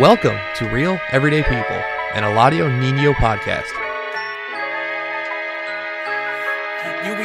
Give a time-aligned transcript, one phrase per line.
[0.00, 1.76] Welcome to Real Everyday People,
[2.14, 3.83] an Eladio Nino podcast.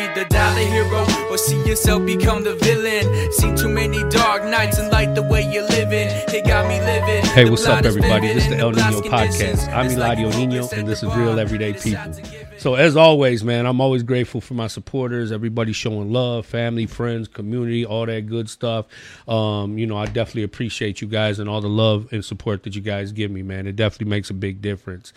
[0.10, 3.32] You either die the hero or see yourself become the villain.
[3.32, 6.08] Seen too many dark nights and like the way you're living.
[6.34, 7.24] It got me living.
[7.32, 8.34] Hey, what's up, everybody?
[8.34, 9.72] This is the El Nino podcast.
[9.72, 12.12] I'm Eladio Nino, and this is Real Everyday People.
[12.12, 12.60] to give it.
[12.60, 17.28] So, as always, man, I'm always grateful for my supporters, everybody showing love, family, friends,
[17.28, 18.88] community, all that good stuff.
[19.28, 22.76] Um, you know, I definitely appreciate you guys and all the love and support that
[22.76, 23.68] you guys give me, man.
[23.68, 25.14] It definitely makes a big difference.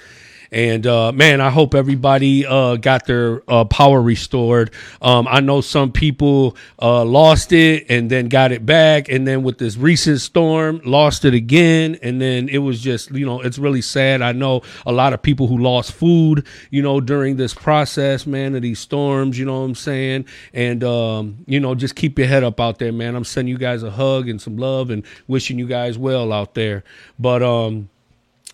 [0.52, 4.70] And uh, man, I hope everybody uh, got their uh, power restored.
[5.00, 9.42] Um, I know some people uh, lost it and then got it back, and then
[9.42, 13.58] with this recent storm, lost it again, and then it was just you know it's
[13.58, 14.20] really sad.
[14.20, 18.54] I know a lot of people who lost food, you know, during this process, man,
[18.54, 19.38] of these storms.
[19.38, 20.26] You know what I'm saying?
[20.52, 23.16] And um, you know, just keep your head up out there, man.
[23.16, 26.52] I'm sending you guys a hug and some love, and wishing you guys well out
[26.52, 26.84] there.
[27.18, 27.88] But um,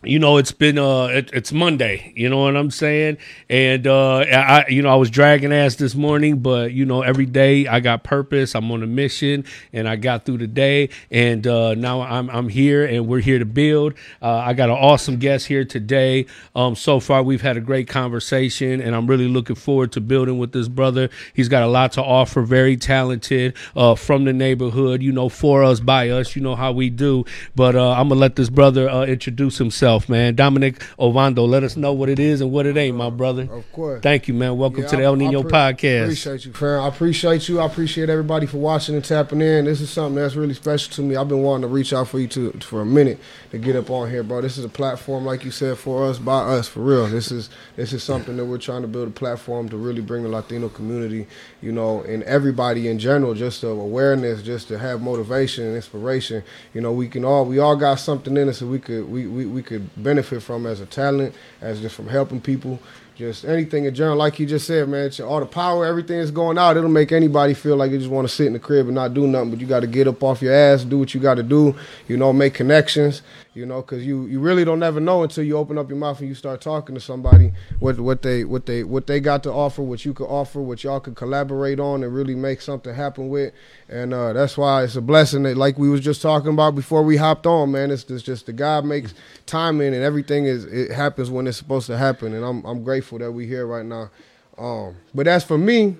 [0.05, 3.19] you know it's been uh it, it's monday you know what i'm saying?
[3.51, 7.27] And uh i you know i was dragging ass this morning but you know every
[7.27, 11.47] day i got purpose i'm on a mission and i got through the day and
[11.49, 13.95] uh now i'm i'm here and we're here to build.
[14.23, 16.27] Uh i got an awesome guest here today.
[16.55, 20.39] Um so far we've had a great conversation and i'm really looking forward to building
[20.39, 21.09] with this brother.
[21.35, 25.65] He's got a lot to offer very talented uh from the neighborhood you know for
[25.65, 27.25] us by us you know how we do.
[27.57, 31.77] But uh i'm gonna let this brother uh, introduce himself man dominic ovando let us
[31.77, 34.03] know what it is and what it ain't my brother Of course.
[34.03, 36.81] thank you man welcome Yeah, to the el nino pre- podcast Appreciate you, fam.
[36.83, 37.61] I appreciate you.
[37.61, 39.65] I appreciate everybody for watching and tapping in.
[39.65, 41.17] This is something that's really special to me.
[41.17, 43.19] I've been wanting to reach out for you to for a minute
[43.53, 44.41] to get up on here, bro.
[44.43, 47.07] This is a platform, like you said, for us by us, for real.
[47.07, 50.23] This is this is something that we're trying to build a platform to really bring
[50.23, 51.27] the Latino community,
[51.63, 56.43] you know, and everybody in general, just of awareness, just to have motivation and inspiration.
[56.75, 59.27] You know, we can all we all got something in us that we could we,
[59.27, 62.79] we, we could benefit from as a talent, as just from helping people
[63.19, 66.57] just anything in general, like you just said, man, all the power, everything is going
[66.57, 66.77] out.
[66.77, 69.13] It'll make anybody feel like you just want to sit in the crib and not
[69.13, 69.51] do nothing.
[69.51, 71.75] But you got to get up off your ass, do what you got to do.
[72.07, 73.23] You know, make connections.
[73.59, 76.21] You know, because you you really don't ever know until you open up your mouth
[76.21, 79.53] and you start talking to somebody what what they what they what they got to
[79.53, 83.29] offer, what you could offer, what y'all could collaborate on and really make something happen
[83.29, 83.53] with.
[83.89, 87.03] And uh, that's why it's a blessing that, like we was just talking about before
[87.03, 87.91] we hopped on, man.
[87.91, 89.13] It's, it's just the God makes
[89.47, 92.35] timing and everything is it happens when it's supposed to happen.
[92.35, 94.11] And I'm I'm grateful that we here right now.
[94.57, 95.97] Um, but as for me,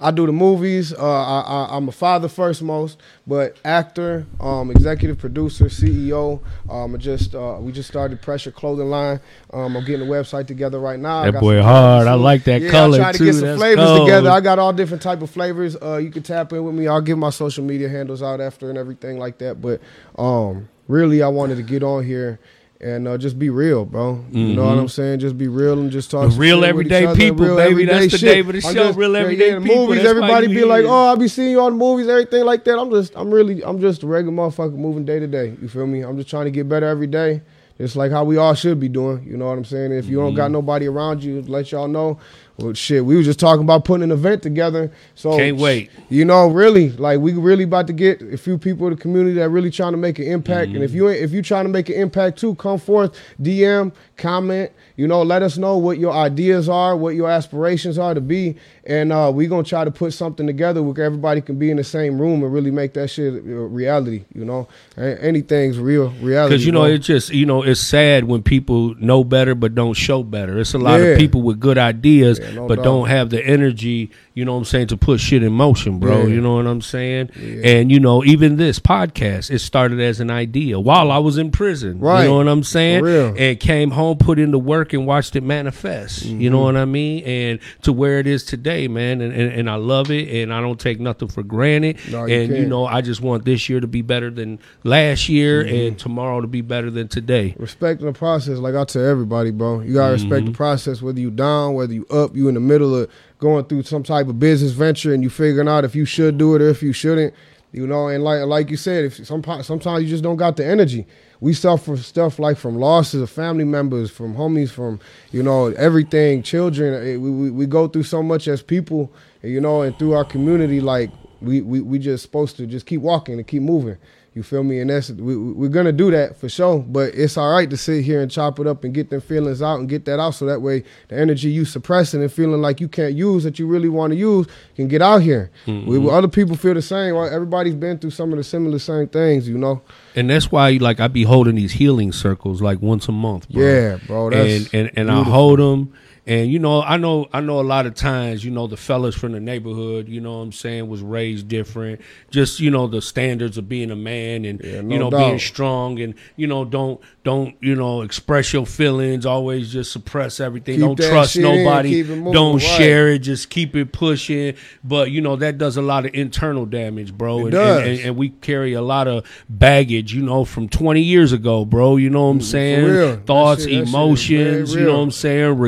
[0.00, 0.92] I do the movies.
[0.94, 6.40] Uh, I, I, I'm a father first most, but actor, um, executive producer, CEO.
[6.70, 9.20] Um, I just uh, we just started Pressure Clothing Line.
[9.52, 11.18] Um, I'm getting the website together right now.
[11.20, 12.06] I That got boy hard.
[12.06, 13.24] I like that yeah, color, I try to too.
[13.26, 14.08] get some That's flavors cold.
[14.08, 14.30] together.
[14.30, 15.76] I got all different type of flavors.
[15.80, 16.88] Uh, you can tap in with me.
[16.88, 19.60] I'll give my social media handles out after and everything like that.
[19.60, 19.80] But
[20.18, 22.40] um, really, I wanted to get on here.
[22.82, 24.24] And uh, just be real, bro.
[24.30, 25.18] You know what I'm saying?
[25.20, 26.22] Just be real and just talk.
[26.28, 26.34] Mm-hmm.
[26.34, 27.70] The real everyday people, real baby.
[27.72, 29.86] everyday That's the name of the show, real everyday yeah, people.
[29.86, 30.86] movies, That's everybody be like.
[30.86, 33.62] "Oh, I be seeing you on the movies, everything like that." I'm just, I'm really,
[33.62, 35.54] I'm just a regular motherfucker moving day to day.
[35.60, 36.00] You feel me?
[36.00, 37.42] I'm just trying to get better every day.
[37.78, 39.24] It's like how we all should be doing.
[39.24, 39.92] You know what I'm saying?
[39.92, 40.36] If you don't Mm-hmm.
[40.36, 42.18] got nobody around you, let y'all know.
[42.60, 44.90] Well, shit, we were just talking about putting an event together.
[45.14, 45.90] So Can't wait.
[46.08, 49.34] You know, really, like we really about to get a few people in the community
[49.36, 50.66] that really trying to make an impact.
[50.68, 50.84] And Mm-hmm.
[50.84, 54.72] if you ain't, if you trying to make an impact too, come forth, DM, comment.
[54.96, 58.56] You know, let us know what your ideas are, what your aspirations are to be,
[58.84, 61.84] and uh, we gonna try to put something together where everybody can be in the
[61.84, 64.24] same room and really make that shit a reality.
[64.34, 64.68] You know,
[64.98, 66.54] A- anything's real reality.
[66.56, 66.90] Because you know bro.
[66.90, 70.58] it's just you know it's sad when people know better but don't show better.
[70.58, 71.06] It's a lot Yeah.
[71.06, 74.10] of people with good ideas Yeah, but don't have the energy.
[74.40, 76.22] You know what I'm saying to put shit in motion, bro.
[76.22, 76.28] Yeah.
[76.28, 77.28] You know what I'm saying?
[77.62, 81.50] And you know even this podcast it started as an idea while I was in
[81.50, 82.00] prison.
[82.00, 82.22] Right.
[82.22, 83.04] You know what I'm saying?
[83.36, 86.24] And came home, put in the work, and watched it manifest.
[86.24, 86.52] You Mm-hmm.
[86.52, 87.22] know what I mean?
[87.24, 89.20] And to where it is today, man.
[89.20, 91.98] And, and and I love it, and I don't take nothing for granted.
[92.10, 92.68] No, you and you can't.
[92.68, 95.74] know I just want this year to be better than last year, Mm-hmm.
[95.88, 97.54] and tomorrow to be better than today.
[97.58, 99.80] respecting the process, like I tell everybody, bro.
[99.80, 100.52] You gotta respect Mm-hmm.
[100.52, 103.10] the process, whether you down, whether you up, you in the middle of
[103.40, 106.54] going through some type of business venture, and you figuring out if you should do
[106.54, 107.34] it or if you shouldn't.
[107.72, 110.66] You know, and like like you said, if some sometimes you just don't got the
[110.66, 111.06] energy.
[111.40, 114.98] We suffer stuff like from losses of family members, from homies, from
[115.30, 116.94] you know everything, children.
[116.94, 119.12] Eh, We, we, we go through so much as people,
[119.42, 121.10] you know, and through our community, like
[121.40, 123.96] we, we we just supposed to just keep walking and keep moving.
[124.32, 124.78] You feel me?
[124.78, 126.78] And that's we, we- we're gonna do that for sure.
[126.78, 129.60] But it's all right to sit here and chop it up and get them feelings
[129.60, 132.80] out and get that out, so that way the energy you suppressing and feeling like
[132.80, 134.46] you can't use that you really want to use
[134.76, 135.50] can get out here.
[135.66, 135.88] Mm-hmm.
[135.88, 137.16] We, other people feel the same.
[137.16, 139.82] Everybody's been through some of the similar same things, you know.
[140.14, 143.62] And that's why, like, I be holding these healing circles like once a month, bro.
[143.64, 144.30] Yeah, bro.
[144.30, 145.92] That's and and, and I hold them.
[146.30, 147.58] And you know, I know, I know.
[147.58, 150.52] A lot of times, you know, the fellas from the neighborhood, you know, what I'm
[150.52, 152.00] saying, was raised different.
[152.30, 155.26] Just you know, the standards of being a man, and Yeah, no you know, doubt.
[155.26, 159.26] being strong, and you know, don't don't you know, express your feelings.
[159.26, 160.76] Always just suppress everything.
[160.76, 162.04] Keep don't trust nobody.
[162.04, 162.62] moving, don't right.
[162.62, 163.18] share it.
[163.18, 164.54] Just keep it pushing.
[164.84, 167.40] But you know, that does a lot of internal damage, bro.
[167.40, 167.80] It and, does.
[167.80, 171.64] And, and, and we carry a lot of baggage, you know, from 20 years ago,
[171.64, 171.96] bro.
[171.96, 172.84] You know what I'm saying?
[172.84, 173.16] Mm, real.
[173.16, 175.58] That Thoughts, shit- that shit is emotions, you know what I'm saying?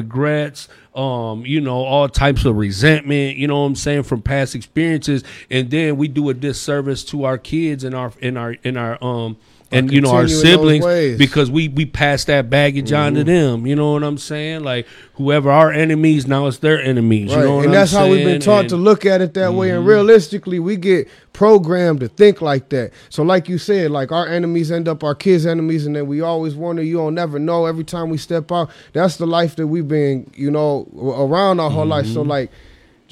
[0.53, 4.55] Regrets, um, you know, all types of resentment, you know what I'm saying, from past
[4.55, 5.25] experiences.
[5.51, 9.03] And then we do a disservice to our kids and our in our in our
[9.03, 9.37] um
[9.73, 10.85] and you know our siblings
[11.19, 13.17] because we we pass that baggage on Mm-hmm.
[13.17, 13.67] to them.
[13.67, 14.63] You know what I'm saying?
[14.65, 17.31] Like whoever our enemies, now it's their enemies.
[17.35, 17.41] Right.
[17.41, 19.35] You know what and I'm that's how we've been taught And- to look at it
[19.35, 19.71] that way.
[19.71, 22.93] And realistically, we get programmed to think like that.
[23.09, 26.21] So, like you said, like our enemies end up our kids' enemies, and then we
[26.21, 27.67] always wonder, you don't never know.
[27.67, 31.71] Every time we step out, that's the life that we've been, you know, around our
[31.71, 32.07] whole life.
[32.07, 32.51] So, like,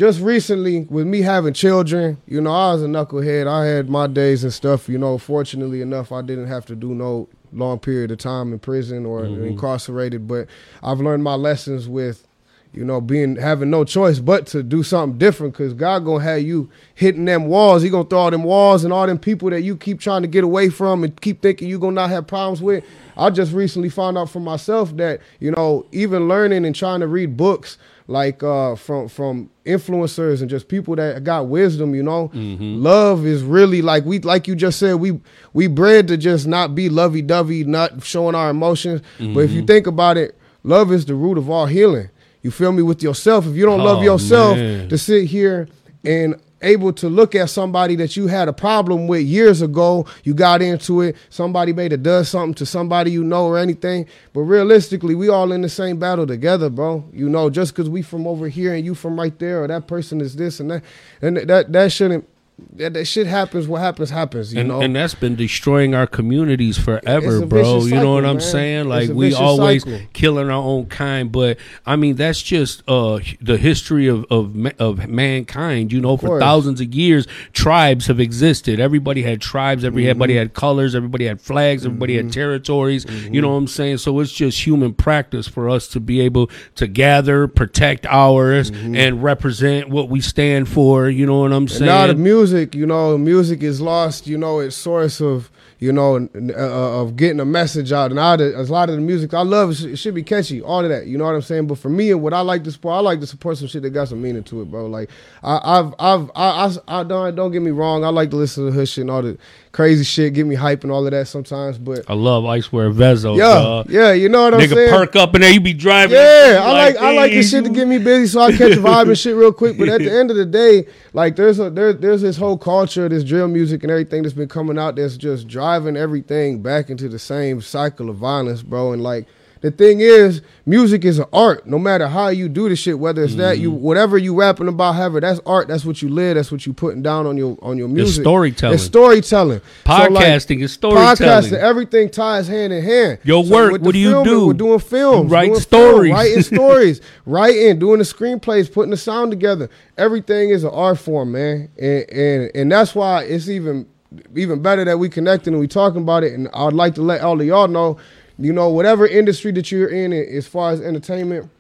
[0.01, 3.47] just recently with me having children, you know, I was a knucklehead.
[3.47, 4.89] I had my days and stuff.
[4.89, 8.61] You know, fortunately enough, I didn't have to do no long period of time in
[8.61, 9.45] prison or mm-hmm.
[9.45, 10.27] incarcerated.
[10.27, 10.49] But
[10.83, 12.27] I've learned my lessons with,
[12.73, 15.53] you know, being having no choice but to do something different.
[15.53, 17.83] Cause God gonna have you hitting them walls.
[17.83, 20.29] He gonna throw all them walls and all them people that you keep trying to
[20.29, 22.85] get away from and keep thinking you gonna not have problems with.
[23.19, 27.07] I just recently found out for myself that you know, even learning and trying to
[27.07, 27.77] read books
[28.07, 32.31] like uh, from from influencers and just people that got wisdom, you know.
[32.35, 35.21] Love is really like we like you just said, we
[35.53, 39.01] we bred to just not be lovey dovey, not showing our emotions.
[39.19, 42.11] But if you think about it, love is the root of all healing.
[42.43, 43.47] You feel me with yourself.
[43.47, 44.89] If you don't love Oh, yourself man.
[44.89, 45.69] to sit here
[46.05, 50.35] and able to look at somebody that you had a problem with years ago, you
[50.35, 54.07] got into it, somebody made have does something to somebody you know or anything.
[54.33, 57.05] But realistically, we all in the same battle together, bro.
[57.13, 59.87] You know, just because we from over here and you from right there, or that
[59.89, 60.85] person is this and that,
[61.23, 62.30] and that that shouldn't.
[62.75, 63.69] That, that shit happens.
[63.69, 64.53] What happens happens.
[64.53, 64.81] You and, know.
[64.81, 67.81] and that's been destroying our communities forever, bro.
[67.81, 68.89] vicious You know what cycle, I'm saying?
[68.89, 70.01] Like we always cycle.
[70.13, 75.09] killing our own kind, but I mean that's just uh the history of of of
[75.09, 75.93] mankind.
[75.93, 78.81] You know, for thousands of years, tribes have existed.
[78.81, 79.83] Everybody had tribes.
[79.85, 79.99] Mm-hmm.
[79.99, 80.95] Everybody had colors.
[80.95, 81.85] Everybody had flags.
[81.87, 83.05] Everybody had territories.
[83.05, 83.35] Mm-hmm.
[83.35, 83.99] You know what I'm saying?
[83.99, 89.23] So it's just human practice for us to be able to gather, protect ours, and
[89.23, 91.09] represent what we stand for.
[91.09, 91.87] You know what I'm And saying?
[91.87, 96.17] now the music, you know, music is lost, you know, its source of, you know,
[96.17, 98.11] n- uh, of getting a message out.
[98.11, 100.85] And a lot of the music I love, it should, it should be catchy, all
[100.85, 101.07] of that.
[101.07, 101.67] You know what I'm saying?
[101.69, 103.83] But for me, and what I like to support, I like to support some shit
[103.83, 104.87] that got some meaning to it, bro.
[104.87, 105.09] Like
[105.43, 108.05] I, I've, I've, I, I, I don't, don't get me wrong.
[108.05, 109.39] I like to listen to hood shit and all the
[109.73, 111.79] crazy shit, get me hype and all of that sometimes.
[111.79, 113.39] But I love Icewear Vezo.
[113.39, 113.89] yeah, dog.
[113.89, 114.91] yeah, you know what I'm Nigga saying?
[114.91, 116.17] perk up and then you be driving.
[116.17, 118.81] Yeah, I like I like this shit to get me busy so I catch a
[118.81, 119.79] vibe and shit real quick.
[119.79, 123.09] But at the end of the day, like there's a there, there's this whole culture,
[123.09, 127.09] this drill music and everything that's been coming out that's just driving everything back into
[127.09, 128.93] the same cycle of violence, bro.
[128.93, 129.27] And like
[129.61, 131.67] the thing is, music is an art.
[131.67, 133.83] No matter how you do the shit, whether it's that you mm-hmm.
[133.83, 135.69] whatever you rapping about, however, that's art.
[135.69, 136.37] That's what you live.
[136.37, 138.23] That's what you putting down on your on your music.
[138.23, 138.75] storytelling.
[138.75, 139.61] It's storytelling.
[139.87, 141.17] So, like, Podcasting is storytelling.
[141.17, 143.19] Podcasting, everything ties hand in hand.
[143.23, 144.47] Your work, what do you do?
[144.47, 146.11] We're doing films, You write doing stories.
[146.11, 149.69] film, writing stories, writing, doing the screenplays, putting the sound together.
[149.99, 153.87] Everything is an art form, man, and and and that's why it's even
[154.35, 156.33] even better that we connecting and we talking about it.
[156.33, 157.99] And I'd like to let all of y'all know,
[158.39, 161.51] you know, whatever industry that you're in, as far as entertainment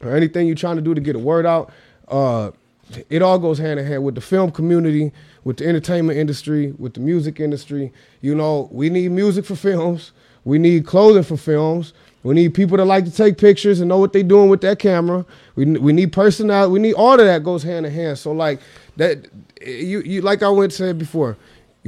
[0.00, 1.72] or anything you're trying to do to get a word out,
[2.08, 2.50] uh,
[3.10, 5.12] it all goes hand in hand with the film community,
[5.44, 7.92] with the entertainment industry, with the music industry.
[8.20, 10.12] You know, we need music for films.
[10.44, 11.92] We need clothing for films.
[12.22, 14.78] We need people that like to take pictures and know what they're doing with that
[14.78, 15.24] camera.
[15.54, 16.72] We we need personality.
[16.72, 18.18] We need all of that goes hand in hand.
[18.18, 18.60] So like
[18.96, 19.28] that,
[19.64, 21.36] you you like I went said before.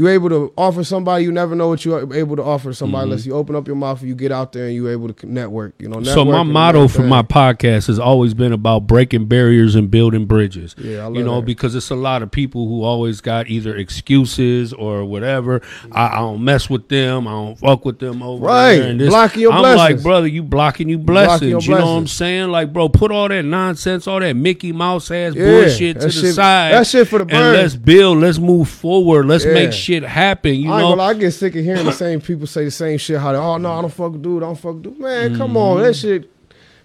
[0.00, 3.20] You able to offer somebody you never know what you're able to offer somebody unless
[3.20, 3.32] mm-hmm.
[3.32, 5.74] you open up your mouth and you get out there and you're able to network.
[5.78, 6.02] You know.
[6.04, 10.74] So my motto for my podcast has always been about breaking barriers and building bridges.
[10.78, 11.46] Yeah, I love you know, that.
[11.46, 15.60] because it's a lot of people who always got either excuses or whatever.
[15.92, 17.28] I, I don't mess with them.
[17.28, 18.76] I don't fuck with them over Right.
[18.78, 18.88] there.
[18.88, 19.10] And this.
[19.10, 19.98] Blocking your I'm blessings.
[19.98, 21.50] like, brother, you blocking you blessings.
[21.50, 22.48] your You know what I'm saying?
[22.48, 26.10] Like, bro, put all that nonsense, all that Mickey Mouse ass Yeah, bullshit to the
[26.10, 26.72] shit- side.
[26.72, 28.20] that shit for the And let's build.
[28.20, 29.26] Let's move forward.
[29.26, 29.52] Let's Yeah.
[29.52, 30.54] make shit shit happen.
[30.54, 32.98] You I know, gonna I get sick of hearing the same people say the same
[32.98, 33.18] shit.
[33.18, 34.98] How they, oh no, I don't fuck dude, I don't fuck dude.
[34.98, 36.00] Man, come on, that mm.
[36.00, 36.30] shit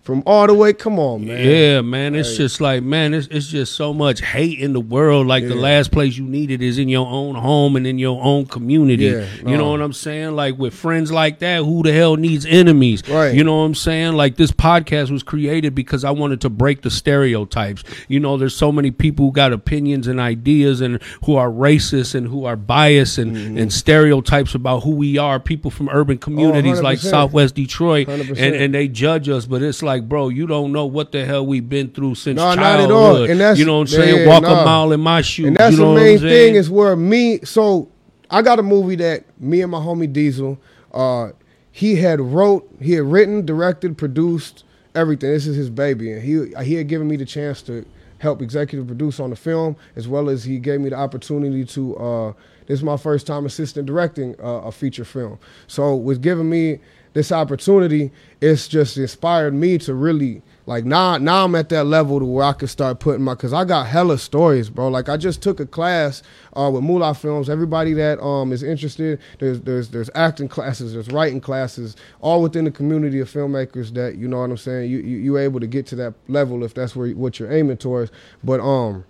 [0.05, 0.71] from all the way.
[0.71, 1.45] Come on, man.
[1.45, 2.13] Yeah, man.
[2.13, 5.25] It's just like, man, it's, it's just so much hate in the world.
[5.25, 8.23] Like the last place you need it is in your own home and in your
[8.23, 9.05] own community.
[9.05, 10.35] Yeah, You know what I'm saying?
[10.35, 13.01] Like with friends like that, who the hell needs enemies?
[13.09, 13.33] Right.
[13.33, 14.13] You know what I'm saying?
[14.13, 17.83] Like this podcast was created because I wanted to break the stereotypes.
[18.07, 22.13] You know, there's so many people who got opinions and ideas and who are racist
[22.15, 23.57] and who are biased and, Mm-hmm.
[23.57, 28.07] and stereotypes about who we are, people from urban communities like Southwest Detroit.
[28.07, 28.61] And, 100%.
[28.65, 31.67] and they judge us, but it's like, bro, you don't know what the hell we've
[31.67, 32.89] been through since No, not childhood.
[32.89, 33.15] at all.
[33.29, 34.19] And that's- you know what I'm saying?
[34.21, 34.61] yeah, Walk nah.
[34.61, 35.47] a mile in my shoes.
[35.47, 37.39] And that's you know the main thing is where me.
[37.43, 37.89] So
[38.29, 40.57] I got a movie that me and my homie Diesel,
[40.93, 41.29] uh,
[41.71, 44.63] he had wrote, he had written, directed, produced
[44.95, 45.29] everything.
[45.31, 47.85] This is his baby, and he he had given me the chance to
[48.19, 51.95] help executive produce on the film, as well as he gave me the opportunity to.
[51.97, 52.33] Uh,
[52.67, 55.37] this is my first time assistant directing uh, a feature film.
[55.67, 56.79] So was giving me
[57.15, 62.19] this opportunity, it's just inspired me to really like now now I'm at that level
[62.19, 64.89] to where I can start putting my cause I got hella stories, bro.
[64.89, 66.21] Like I just took a class
[66.57, 67.49] uh, with Moolah Films.
[67.49, 72.65] Everybody that um is interested, there's there's there's acting classes, there's writing classes, all within
[72.65, 74.91] the community of filmmakers that you know what I'm saying.
[74.91, 77.77] You you you able to get to that level if that's where what you're aiming
[77.77, 78.11] towards.
[78.43, 79.05] But um,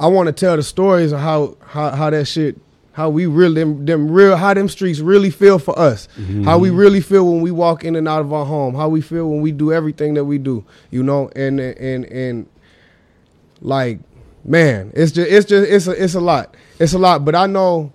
[0.00, 2.60] I want to tell the stories of how how how that shit.
[2.96, 6.08] How we really them, them real how them streets really feel for us.
[6.18, 6.44] Mm-hmm.
[6.44, 8.74] How we really feel when we walk in and out of our home.
[8.74, 10.64] How we feel when we do everything that we do.
[10.90, 12.46] You know, and and and
[13.60, 13.98] like
[14.46, 16.54] man, it's just it's just it's a it's a lot.
[16.78, 17.22] It's a lot.
[17.22, 17.92] But I know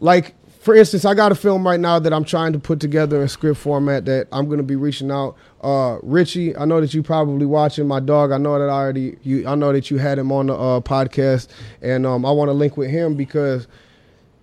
[0.00, 3.20] like for instance, I got a film right now that I'm trying to put together
[3.22, 5.34] in script format that I'm gonna be reaching out.
[5.62, 8.30] Uh, Richie, I know that you probably watching my dog.
[8.30, 9.48] I know that I already you.
[9.48, 11.48] I know that you had him on the uh, podcast,
[11.80, 13.68] and um, I want to link with him because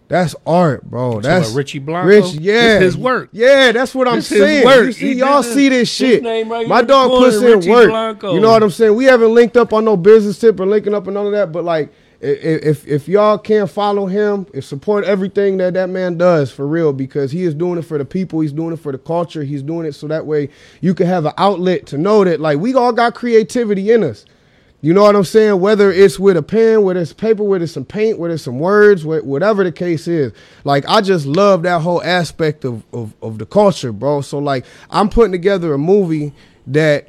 [0.08, 1.22] that's art, bro.
[1.22, 2.08] That's Richie Blanco?
[2.08, 3.30] Rich, yeah, his work.
[3.32, 4.66] Yeah, that's what I'm saying.
[4.68, 6.24] You see, He y'all see this- this his shit.
[6.24, 7.90] right my here in the dog puts in Richie work.
[7.90, 8.34] Blanco.
[8.34, 8.96] You know what I'm saying?
[8.96, 11.52] We haven't linked up on no business tip or linking up and none of that,
[11.52, 11.92] but like.
[12.22, 16.92] If if y'all can't follow him, if support everything that that man does for real,
[16.92, 19.62] because he is doing it for the people, he's doing it for the culture, he's
[19.64, 20.50] doing it so that way
[20.82, 24.26] you can have an outlet to know that like we all got creativity in us.
[24.82, 25.60] You know what I'm saying?
[25.60, 28.60] Whether it's with a pen, whether it's paper, whether it's some paint, whether it's some
[28.60, 30.34] words, whatever the case is.
[30.64, 34.22] Like I just love that whole aspect of, of of the culture, bro.
[34.22, 36.34] So like I'm putting together a movie
[36.68, 37.08] that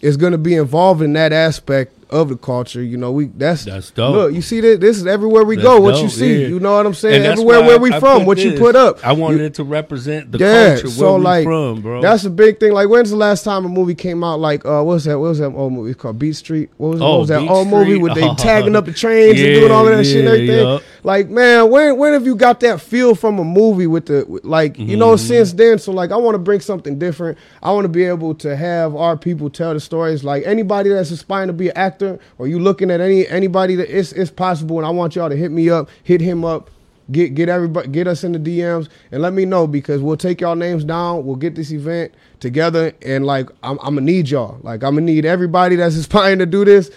[0.00, 2.82] is gonna be involved in that aspect of the culture.
[2.82, 4.14] You know, we that's That's dope.
[4.14, 5.80] Look, you see that this is everywhere we That's go.
[5.80, 6.48] What you see, yeah.
[6.48, 7.24] you know what I'm saying?
[7.24, 9.04] Everywhere where we I from, what you put up.
[9.06, 12.00] I wanted You- it to represent the yeah, culture where so we like from, bro.
[12.02, 12.72] that's a big thing.
[12.72, 14.40] Like, when's the last time a movie came out?
[14.40, 15.18] Like, uh, what was that?
[15.18, 15.90] What was that old movie?
[15.90, 16.70] It's called Beat Street.
[16.76, 18.02] What was, Oh, what was that Beat old movie Street.
[18.02, 20.66] with they tagging up the trains and doing all of that shit and everything?
[20.66, 20.78] yeah.
[21.02, 24.44] Like, man, when when have you got that feel from a movie with the with-
[24.44, 25.26] like you know Mm-hmm.
[25.26, 25.78] since then?
[25.78, 27.38] So like, I want to bring something different.
[27.62, 30.24] I want to be able to have our people tell the stories.
[30.24, 33.96] Like anybody that's aspiring to be an actor, or you looking at any anybody that
[33.96, 36.70] it's it's possible, and I want y'all to hit me up, hit him up.
[37.12, 40.40] Get get everybody get us in the DMs and let me know because we'll take
[40.40, 41.24] y'all names down.
[41.24, 44.58] We'll get this event together and like I'm, I'm gonna need y'all.
[44.62, 46.90] Like I'm gonna need everybody that's aspiring to do this.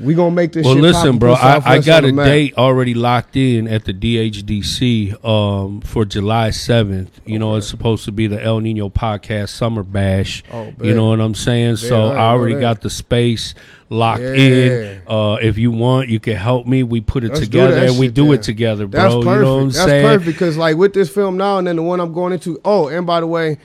[0.00, 0.64] We gonna make this.
[0.64, 1.34] well, listen, bro.
[1.34, 7.20] I, I got a date already locked in at the DHDC um, for July seventh.
[7.24, 10.42] You know, it's supposed to be the El Nino Podcast Summer Bash.
[10.52, 11.76] Oh, you know what I'm saying?
[11.76, 13.54] so I I already got the space
[13.90, 14.32] locked Yeah.
[14.34, 15.02] in.
[15.06, 16.82] Uh, if you want, you can help me.
[16.82, 18.34] We put it Let's together and we do then.
[18.34, 19.00] it together, bro.
[19.00, 19.26] That's perfect.
[19.36, 20.06] You know what I'm That's saying?
[20.06, 22.60] perfect because like with this film now and then the one I'm going into.
[22.64, 23.58] Oh, and by the way,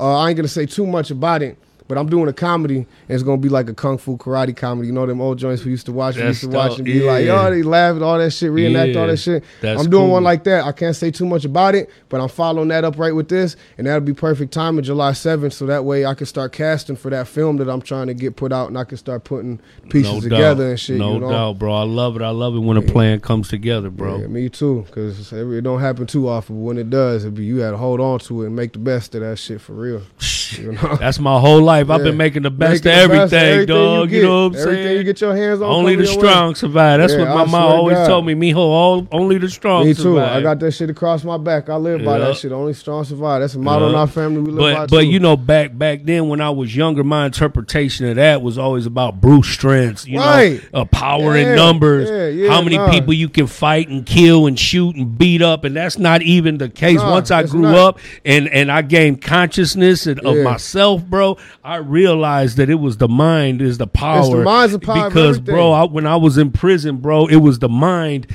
[0.00, 1.56] uh, I ain't gonna say too much about it.
[1.88, 4.88] But I'm doing a comedy, and it's gonna be like a kung fu karate comedy.
[4.88, 6.16] You know them old joints we used to watch.
[6.16, 6.78] we used to watch dope.
[6.78, 7.12] and be Yeah.
[7.12, 9.44] like, oh, they laugh at all that shit, reenact all that shit.
[9.60, 10.12] That's I'm doing cool.
[10.12, 10.64] one like that.
[10.64, 13.56] I can't say too much about it, but I'm following that up right with this,
[13.78, 16.96] and that'll be perfect time of July 7th, so that way I can start casting
[16.96, 19.60] for that film that I'm trying to get put out, and I can start putting
[19.88, 20.98] pieces no together and shit.
[20.98, 21.30] No you know?
[21.30, 21.72] doubt, bro.
[21.72, 22.22] I love it.
[22.22, 24.18] I love it when a plan comes together, bro.
[24.18, 24.84] Yeah, me too.
[24.86, 26.56] Because it don't happen too often.
[26.56, 28.72] But when it does, it be you got to hold on to it and make
[28.72, 30.02] the best of that shit for real.
[30.52, 31.90] You know, That's my whole life.
[31.90, 34.10] I've been making the best Making of best everything, dog.
[34.10, 34.96] You, You, know what I'm everything saying?
[34.98, 35.68] you get your hands on.
[35.70, 36.18] only the your way.
[36.18, 37.00] strong survive.
[37.00, 38.06] That's Yeah, what I my mom always God.
[38.08, 38.34] told me.
[38.34, 39.86] Mijo, all, only the strong survive.
[39.88, 40.02] Me too.
[40.02, 40.36] survive.
[40.36, 41.68] I got that shit across my back.
[41.68, 42.52] I live by that shit.
[42.52, 43.40] Only strong survive.
[43.40, 44.40] That's a motto in our family.
[44.42, 45.06] We live by but but too.
[45.08, 48.86] you know back back then when I was younger, my interpretation of that was always
[48.86, 50.62] about brute strength, you Right.
[50.72, 52.90] know, uh, power Yeah, in numbers, yeah, yeah, how many nah.
[52.90, 56.58] people you can fight and kill and shoot and beat up, and that's not even
[56.58, 56.98] the case.
[57.00, 57.74] Nah, Once I grew not.
[57.76, 62.96] up and and I gained consciousness and- of myself, bro, I realized that it was
[62.96, 64.38] the mind is the power.
[64.38, 65.72] The mind's the power because bro.
[65.72, 68.26] I, when I was in prison, bro, it was the mind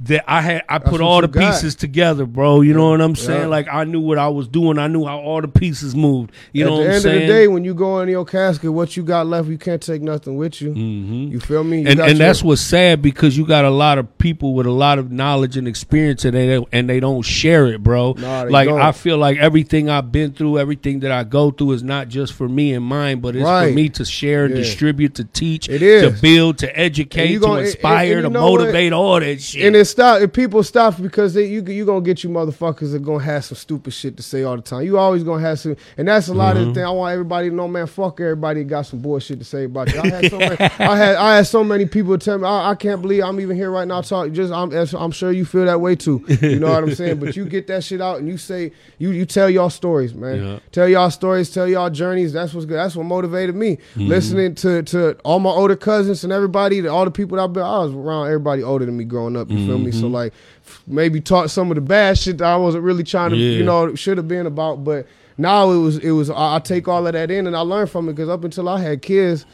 [0.00, 1.40] that I had I That's put all the got.
[1.52, 2.60] pieces together, bro.
[2.62, 3.42] You know what I'm saying?
[3.42, 3.46] Yeah.
[3.46, 4.76] Like I knew what I was doing.
[4.78, 6.32] I knew how all the pieces moved.
[6.52, 8.24] You At know the what I'm end of the day, when you go in your
[8.24, 10.70] casket, what you got left, you can't take nothing with you.
[10.74, 11.30] Mhm.
[11.30, 11.82] You feel me?
[11.82, 14.70] You and and that's what's sad because you got a lot of people with a
[14.72, 18.14] lot of knowledge and experience and they and they don't share it, bro.
[18.18, 18.80] Nah, like don't.
[18.80, 22.32] I feel like everything I've been through, everything that I go through is not just
[22.32, 23.68] for me and mine, but it's Right.
[23.68, 24.60] for me to share and Yeah.
[24.62, 26.02] distribute, to teach, It is.
[26.02, 29.62] to build, to educate, you to gonna- and- inspire, and to motivate, all that shit.
[29.84, 30.20] It stop.
[30.22, 33.56] If people stop because they, you you gonna get you motherfuckers that gonna have some
[33.56, 34.82] stupid shit to say all the time.
[34.84, 36.62] You always gonna have some, and that's a lot Mm-hmm.
[36.62, 36.84] of the thing.
[36.84, 37.86] I want everybody to know, man.
[37.86, 40.00] Fuck everybody that got some bullshit to say about you.
[40.00, 42.74] I had so many, I had I had so many people tell me, I, I
[42.74, 44.32] can't believe I'm even here right now talking.
[44.34, 46.24] Just I'm I'm sure you feel that way too.
[46.40, 47.18] You know what I'm saying?
[47.20, 50.44] But you get that shit out and you say you you tell y'all stories, man.
[50.44, 50.58] Yeah.
[50.72, 52.32] Tell y'all stories, tell y'all journeys.
[52.32, 52.76] That's what's good.
[52.78, 53.76] That's what motivated me.
[53.76, 54.08] Mm-hmm.
[54.08, 57.62] Listening to to all my older cousins and everybody, all the people that I've been,
[57.62, 59.50] I was around everybody older than me growing up.
[59.50, 59.90] You feel me?
[59.90, 60.00] Mm-hmm.
[60.00, 60.32] So like,
[60.66, 63.58] f- maybe taught some of the bad shit that I wasn't really trying to, Yeah.
[63.58, 64.84] you know, should have been about.
[64.84, 65.06] But
[65.38, 67.86] now it was it was I, I take all of that in and I learn
[67.86, 69.46] from it because up until I had kids,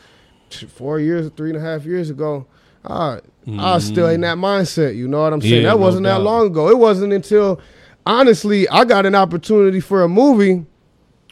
[0.68, 2.46] four years, three and a half years ago.
[2.84, 3.20] I,
[3.58, 5.52] I was still in that mindset, you know what I'm saying?
[5.54, 5.62] Mm-hmm.
[5.64, 6.68] Yeah, that wasn't that long ago.
[6.70, 7.60] It wasn't until,
[8.06, 10.64] honestly, I got an opportunity for a movie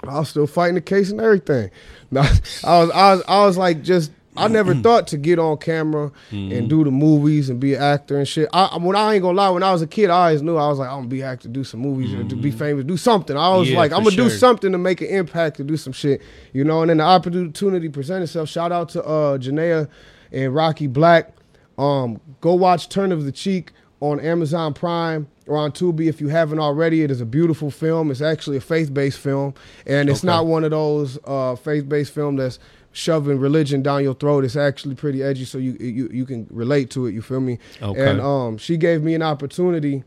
[0.07, 1.71] I was still fighting the case and everything.
[2.11, 2.21] Now,
[2.65, 6.11] I was, I was, I was like, just, I never thought to get on camera
[6.31, 6.53] Mm-hmm.
[6.53, 8.49] and do the movies and be an actor and shit.
[8.53, 10.69] I, when I ain't gonna lie, when I was a kid, I always knew I
[10.69, 12.97] was like, I'm gonna be an actor, do some movies, or to be famous, do
[12.97, 13.37] something.
[13.37, 13.73] I was Mm-hmm.
[13.75, 16.65] Yeah, like, I'm gonna do something to make an impact, to do some shit, you
[16.65, 16.81] know.
[16.83, 18.49] And then the opportunity presented itself.
[18.49, 19.89] Shout out to uh, Janaea
[20.33, 21.33] and Rocky Black.
[21.79, 26.29] Um, go watch Turn of the Cheek on Amazon Prime or on Tubi if you
[26.29, 27.03] haven't already.
[27.03, 28.11] It is a beautiful film.
[28.11, 29.55] It's actually a faith-based film,
[29.87, 30.27] and it's Okay.
[30.27, 32.59] not one of those uh, faith-based film that's
[32.99, 34.45] shoving religion down your throat.
[34.45, 37.15] It's actually pretty edgy, so you you you can relate to it.
[37.15, 37.59] You feel me?
[37.81, 38.11] Okay.
[38.11, 40.03] And um, she gave me an opportunity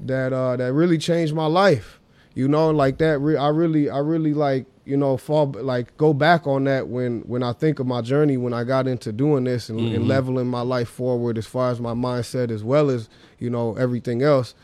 [0.00, 2.00] that uh, that really changed my life.
[2.34, 3.20] You know, like that.
[3.20, 7.20] Re- I really, I really like you know fall like go back on that when
[7.20, 10.46] when I think of my journey when I got into doing this and, and leveling
[10.46, 14.54] my life forward as far as my mindset as well as you know everything else.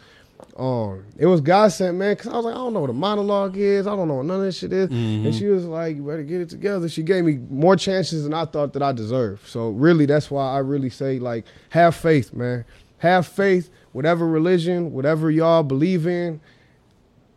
[0.56, 2.94] Um, it was God sent, man, because I was like, I don't know what a
[2.94, 3.86] monologue is.
[3.86, 4.90] I don't know what none of this shit is.
[4.90, 6.88] And she was like, you better get it together.
[6.88, 9.46] She gave me more chances than I thought that I deserved.
[9.46, 12.64] So really, that's why I really say, like, have faith, man.
[12.98, 16.40] Have faith, whatever religion, whatever y'all believe in,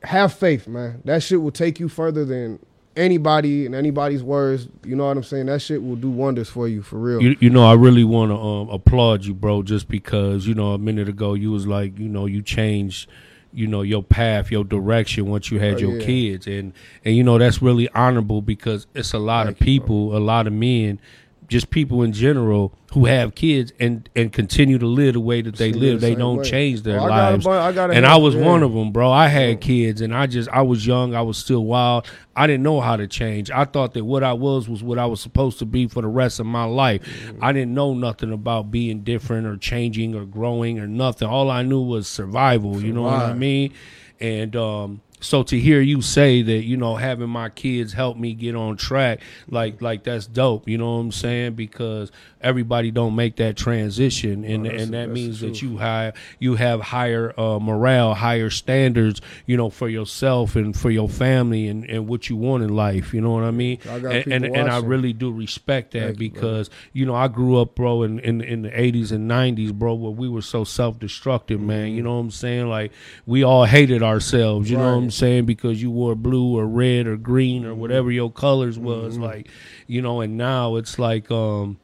[0.04, 1.02] have faith, man.
[1.06, 2.60] That shit will take you further than
[2.96, 4.68] anybody and anybody's words.
[4.86, 5.48] You know what I'm saying?
[5.48, 7.22] That shit will do wonders for you, for real.
[7.22, 10.74] You, you know, I really want to um, applaud you, bro, just because you know
[10.74, 13.10] a minute ago you was like, you know, you changed,
[13.54, 16.06] you know, your path, your direction once you had Oh, your yeah.
[16.06, 19.66] kids, and and you know that's really honorable because it's a lot of Thank you,
[19.82, 21.00] people, a lot of men,
[21.48, 25.56] just people in general who have kids and and continue to live the way that
[25.56, 26.00] they live.
[26.00, 26.44] the They don't way.
[26.44, 27.48] change their a lives.
[27.48, 29.12] I and I was one of them, bro.
[29.12, 31.16] I had kids, and I just I was young.
[31.16, 32.06] I was still wild.
[32.36, 33.50] I didn't know how to change.
[33.50, 36.08] I thought that what I was was what I was supposed to be for the
[36.08, 37.02] rest of my life.
[37.02, 37.44] Mm-hmm.
[37.44, 41.28] I didn't know nothing about being different or changing or growing or nothing.
[41.28, 42.80] All I knew was survival.
[42.80, 43.74] You know what I mean?
[44.20, 48.34] And um, so to hear you say that, you know, having my kids help me
[48.34, 50.68] get on track, like like that's dope.
[50.68, 51.54] You know what I'm saying?
[51.54, 52.12] Because
[52.44, 56.82] everybody don't make that transition, and Oh, and that means that you have you have
[56.82, 62.08] higher uh, morale, higher standards, you know, for yourself and for your family and, and
[62.08, 63.14] what you want in life.
[63.14, 63.80] You know what I mean?
[63.90, 67.58] I and, and and I really do respect that Thank because you know I grew
[67.58, 71.60] up, bro, in, in in the '80s and '90s, bro, where we were so self-destructive,
[71.60, 71.92] man.
[71.92, 72.68] You know what I'm saying?
[72.70, 72.92] Like
[73.26, 74.70] we all hated ourselves.
[74.70, 75.10] You know what I'm Mm-hmm.
[75.10, 75.46] Saying?
[75.46, 79.24] Because you wore blue or red or green or whatever your colors was, Mm-hmm.
[79.24, 79.48] like
[79.88, 80.22] you know.
[80.22, 81.78] And now it's like, um,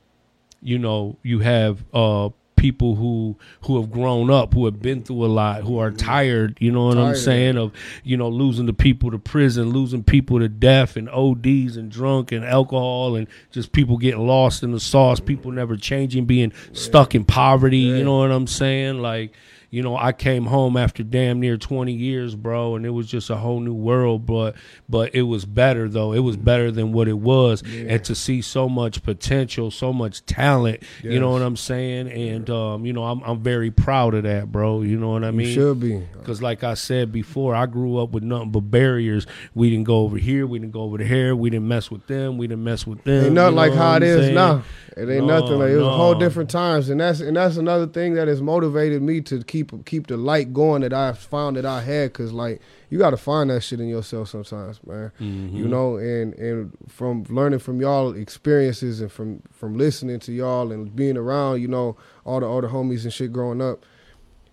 [0.61, 5.25] you know, you have uh people who who have grown up, who have been through
[5.25, 6.57] a lot, who are tired.
[6.59, 7.23] You know what I'm Mm-hmm.
[7.23, 7.57] Saying?
[7.57, 7.71] Of
[8.03, 12.31] you know losing the people to prison, losing people to death and ODs and drunk
[12.31, 15.19] and alcohol and just people getting lost in the sauce.
[15.19, 17.77] People never changing, being stuck in poverty.
[17.77, 19.01] You know what I'm saying?
[19.01, 19.33] Like.
[19.71, 23.29] You know, I came home after damn near 20 years, bro, and it was just
[23.29, 24.25] a whole new world.
[24.25, 24.55] But,
[24.87, 26.11] but it was better though.
[26.13, 30.25] It was better than what it was, and to see so much potential, so much
[30.25, 30.81] talent.
[31.03, 32.09] You know what I'm saying?
[32.11, 34.81] And um, you know, I'm I'm very proud of that, bro.
[34.81, 35.53] You know what I You mean?
[35.53, 35.97] should be.
[36.17, 39.25] Because, like I said before, I grew up with nothing but barriers.
[39.53, 40.45] We didn't go over here.
[40.47, 41.35] We didn't go over there.
[41.35, 42.37] We didn't mess with them.
[42.37, 43.25] We didn't mess with them.
[43.25, 44.63] Ain't nothing you know like how it is now.
[44.99, 47.57] It ain't No, nothing like it was a whole different times, and that's and that's
[47.57, 51.55] another thing that has motivated me to keep keep the light going that I found
[51.57, 52.13] that I had.
[52.13, 55.11] Cause like you got to find that shit in yourself sometimes, man.
[55.19, 55.55] Mm-hmm.
[55.57, 60.71] You know, and and from learning from y'all experiences and from from listening to y'all
[60.71, 63.85] and being around, you know, all the other homies and shit growing up.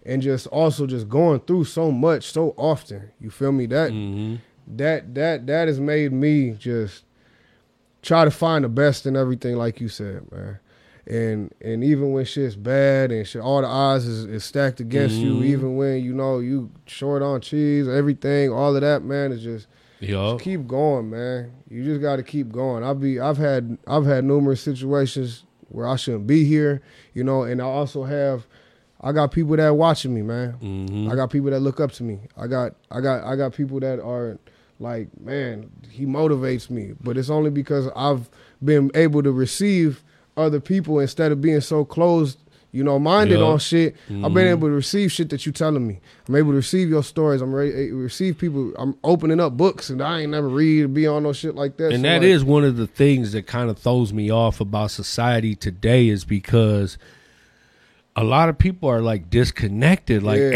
[0.05, 3.11] and just also just going through so much so often.
[3.21, 3.67] You feel me?
[3.67, 4.37] That Mm-hmm.
[4.77, 7.05] that that that has made me just
[8.07, 10.59] try to find the best in everything, like you said, man.
[11.09, 15.17] And and even when shit's bad and shit, all the odds is, is stacked against
[15.17, 15.35] you.
[15.35, 15.45] Mhm.
[15.45, 19.69] Even when you know you short on cheese, everything, all of that, man, is just
[20.01, 20.33] Yo.
[20.33, 21.53] just keep going, man.
[21.71, 22.83] You just got to keep going.
[22.83, 23.21] I'll be.
[23.21, 23.79] I've had.
[23.87, 26.83] I've had numerous situations where I shouldn't be here,
[27.15, 27.43] you know.
[27.43, 28.47] And I also have.
[29.01, 30.57] I got people that watching me, man.
[30.61, 31.13] Mm-hmm.
[31.13, 32.19] I got people that look up to me.
[32.37, 32.75] I got.
[32.91, 33.23] I got.
[33.23, 34.39] I got people that are
[34.79, 36.93] like, man, he motivates me.
[37.03, 38.29] But it's only because I've
[38.65, 40.03] been able to receive
[40.37, 42.39] other people instead of being so closed.
[42.73, 43.47] You know, minded Yeah.
[43.47, 43.97] on shit.
[44.11, 44.51] I've been Mhm.
[44.51, 45.99] able to receive shit that you're telling me.
[46.29, 47.41] I'm able to receive your stories.
[47.41, 48.75] I'm ready to receive people.
[48.77, 51.79] I'm opening up books and I ain't never read or be on no shit like
[51.79, 51.87] that.
[51.93, 54.61] and So, that like, is one of the things that kind of throws me off
[54.61, 56.99] about society today is because
[58.19, 60.51] a lot of people are like disconnected, like Yeah.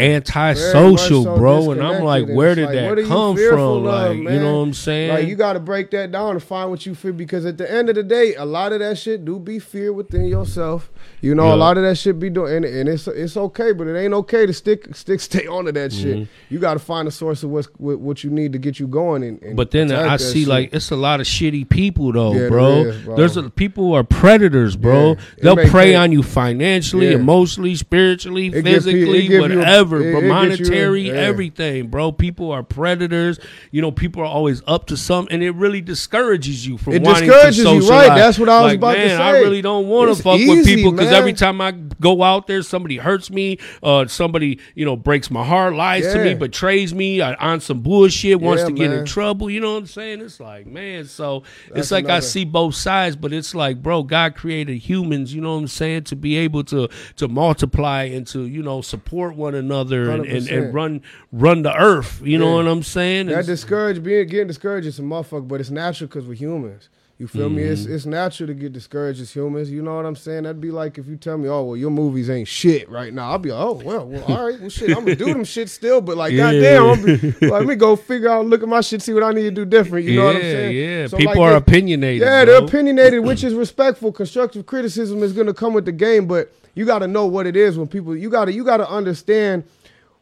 [0.49, 1.71] antisocial, so bro.
[1.71, 3.59] And I'm like, where did like, that come from?
[3.59, 5.09] of, Like, you know what I'm saying?
[5.13, 7.71] Like you got to break that down and find what you feel because at the
[7.71, 10.89] end of the day, a lot of that shit do be fear within yourself.
[11.21, 11.53] You know, Yeah.
[11.53, 14.13] a lot of that shit be doing, and, and it's it's okay, but it ain't
[14.13, 16.01] okay to stick stick stay onto that Mm-hmm.
[16.21, 16.27] shit.
[16.49, 18.87] You got to find a source of what's what, what you need to get you
[18.87, 19.23] going.
[19.23, 20.47] And, and But then I see shit.
[20.47, 22.71] like it's a lot of shitty people though, Yeah, bro.
[22.85, 23.15] is, bro.
[23.17, 25.15] There's a, people who are predators, bro.
[25.41, 27.17] They'll prey on you financially, Yeah.
[27.51, 30.19] Emotionally, spiritually, It give pe- it physically, you whatever, it- bro.
[30.19, 31.13] it gets monetary, yeah.
[31.13, 32.11] everything, bro.
[32.11, 33.39] People are predators.
[33.71, 37.01] You know, people are always up to something, and it really discourages you from It
[37.03, 37.83] wanting discourages to you, right.
[37.83, 38.17] socialize.
[38.17, 39.41] That's what I was Like, about to man, I say.
[39.43, 42.61] really don't want to It's fuck with people because every time I go out there,
[42.61, 43.57] somebody hurts me.
[43.83, 48.39] Uh, somebody you know breaks my heart, lies to me, betrays me on some bullshit,
[48.39, 49.49] wants Yeah, to get in trouble.
[49.49, 50.21] You know what I'm saying?
[50.21, 54.03] It's like, man, so it's That's like I see both sides, but it's like, bro,
[54.03, 56.87] God created humans, you know what I'm saying, to be able to
[57.17, 61.01] to multiply and to, you know, support one another and, and, and run
[61.31, 62.21] run the earth.
[62.23, 63.27] You know what I'm saying?
[63.27, 66.89] That discouraged being getting discouraged is a motherfucker, but it's natural because we're humans.
[67.17, 67.61] You feel me?
[67.61, 67.93] It's Mm-hmm.
[67.93, 69.69] it's natural to get discouraged as humans.
[69.71, 70.41] You know what I'm saying?
[70.43, 73.29] That'd be like if you tell me, "Oh, well, your movies ain't shit right now."
[73.31, 75.69] I'll be, like, "Oh, well, well, all right, well, shit, I'm gonna do them shit
[75.69, 76.51] still." But like, Yeah.
[76.51, 79.33] goddamn, I'm be, let me go figure out, look at my shit, see what I
[79.33, 80.07] need to do different.
[80.07, 80.75] You know what I'm saying?
[80.75, 81.07] yeah.
[81.07, 82.21] So, People like, are opinionated.
[82.23, 82.53] yeah, bro.
[82.55, 84.11] they're opinionated, which is respectful.
[84.11, 87.55] Constructive criticism is gonna come with the game, but you got to know what it
[87.55, 88.15] is when people.
[88.15, 89.63] You got to you got to understand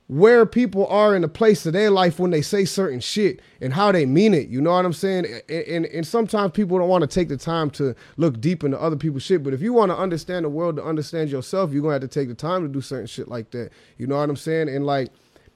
[0.07, 3.71] where people are in the place of their life when they say certain shit and
[3.71, 4.49] how they mean it.
[4.49, 5.25] You know what I'm saying?
[5.47, 8.79] And and, and sometimes people don't want to take the time to look deep into
[8.79, 9.43] other people's shit.
[9.43, 12.07] But if you want to understand the world to understand yourself, you're gonna have to
[12.07, 13.71] take the time to do certain shit like that.
[13.97, 14.69] You know what I'm saying?
[14.69, 15.09] And like.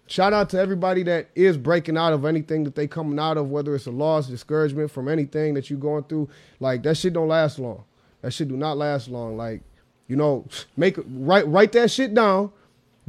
[0.06, 3.50] Shout out to everybody that is breaking out of anything that they coming out of,
[3.50, 6.28] whether it's a loss, discouragement from anything that you're going through.
[6.60, 7.86] Like that shit don't last long.
[8.22, 9.38] That shit do not last long.
[9.38, 9.62] Like,
[10.14, 10.46] you know,
[10.78, 12.52] make write write that shit down.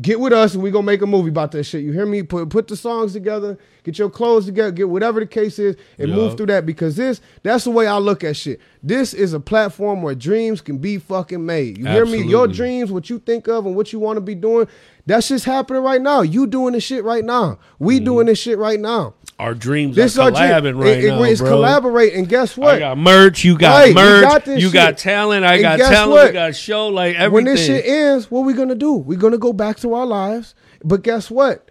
[0.00, 1.84] Get with us and we gonna make a movie about that shit.
[1.84, 2.22] You hear me?
[2.22, 6.08] Put put the songs together, get your clothes together, get whatever the case is, and
[6.08, 6.16] Yeah.
[6.16, 8.58] move through that because this that's the way I look at shit.
[8.82, 11.76] This is a platform where dreams can be fucking made.
[11.78, 12.22] You hear me?
[12.26, 14.66] Your dreams, what you think of and what you want to be doing,
[15.06, 16.22] that's just happening right now.
[16.22, 17.58] You doing this shit right now.
[17.78, 18.04] We Mm-hmm.
[18.04, 19.14] doing this shit right now.
[19.38, 21.50] Our dreams This are collabing right It- it- now, It's bro.
[21.50, 22.76] collaborate, and guess what?
[22.76, 23.44] I got merch.
[23.44, 24.22] You got Right, merch.
[24.22, 25.44] got you got talent.
[25.44, 26.10] I And got talent.
[26.12, 26.26] what?
[26.28, 26.88] We got show.
[26.88, 27.32] Like everything.
[27.32, 28.92] when this shit ends, what we gonna do?
[28.94, 30.54] we gonna go back to our lives.
[30.84, 31.68] But guess what?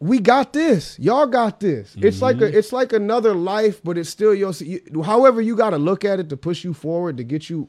[0.00, 0.98] We got this.
[0.98, 1.94] Y'all got this.
[1.98, 2.54] It's like Mm-hmm.
[2.54, 6.18] a it's like another life, but it's still your you, however you gotta look at
[6.20, 7.68] it to push you forward, to get you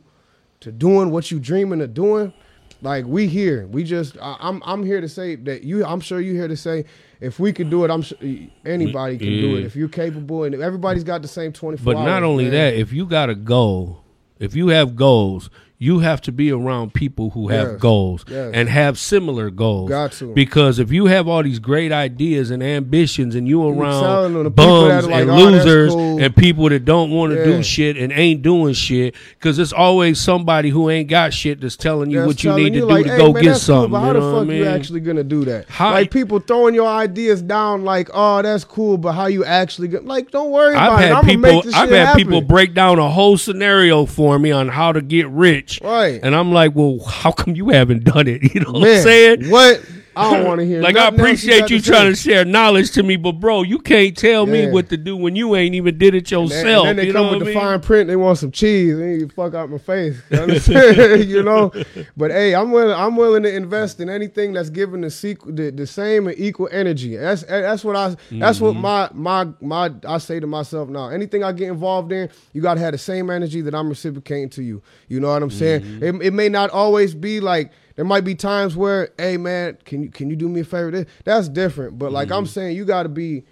[0.62, 2.34] to doing what you dreaming of doing.
[2.82, 3.66] Like we here.
[3.68, 6.58] We just I, I'm I'm here to say that you I'm sure you here to
[6.58, 6.86] say
[7.20, 8.18] if we could do it, I'm sure
[8.66, 9.66] anybody can do it.
[9.66, 12.06] If you're capable and everybody's got the same 24 But hours.
[12.06, 12.54] not only man.
[12.54, 14.04] that, if you got a goal,
[14.40, 17.80] if you have goals, you have to be around people who have Yes.
[17.80, 18.50] goals Yes.
[18.52, 19.90] and have similar goals.
[19.90, 20.34] Got to.
[20.34, 24.50] Because if you have all these great ideas and ambitions and you around them the
[24.50, 27.46] people that bums like, and "Oh, losers cool." and people that don't want to Yeah.
[27.58, 31.76] do shit and ain't doing shit, because it's always somebody who ain't got shit that's
[31.76, 33.68] telling you That's what you need to do like, to "Hey, go man, get that's
[33.68, 33.92] cool, something.
[33.92, 34.68] but how you the fuck I you mean?
[34.68, 35.66] actually gonna do that?
[35.70, 39.90] How- like people throwing your ideas down, like, oh, that's cool, but how you actually
[39.90, 40.32] gonna, like?
[40.32, 41.04] Don't worry I've about it.
[41.04, 41.42] had I'm people.
[41.44, 42.24] gonna make this I've had happen.
[42.24, 45.67] people break down a whole scenario for me on how to get rich.
[45.82, 46.20] Right.
[46.24, 48.42] And I'm like, well, how come you haven't done it?
[48.54, 49.50] You know what I'm saying?
[49.50, 49.82] What?
[50.18, 50.82] I don't want to hear.
[50.82, 54.16] Like I appreciate got you trying to share knowledge to me, but bro, you can't
[54.18, 56.52] tell me what to do when you ain't even did it yourself.
[56.54, 56.86] And yourself.
[56.86, 57.54] then they you come with the I mean?
[57.60, 58.08] fine print.
[58.08, 58.98] They want some cheese.
[58.98, 60.18] They need to fuck out my face.
[60.32, 61.72] You you know.
[62.16, 62.96] But hey, I'm willing.
[62.96, 66.70] I'm willing to invest in anything that's giving the sequel the, the same and equal
[66.72, 67.16] energy.
[67.16, 68.16] That's that's what I.
[68.32, 68.82] That's what Mm-hmm.
[68.82, 69.92] my my my.
[70.08, 71.10] I say to myself now.
[71.10, 74.50] Anything I get involved in, you got to have the same energy that I'm reciprocating
[74.50, 74.82] to you.
[75.08, 75.82] You know what I'm saying?
[75.82, 76.22] Mm-hmm.
[76.22, 80.02] It, it may not always be like There might be times where, hey man, can
[80.04, 81.06] you can you do me a favor?
[81.26, 82.00] That's different.
[82.00, 82.52] But like I'm Mm-hmm.
[82.52, 83.44] saying, you got to be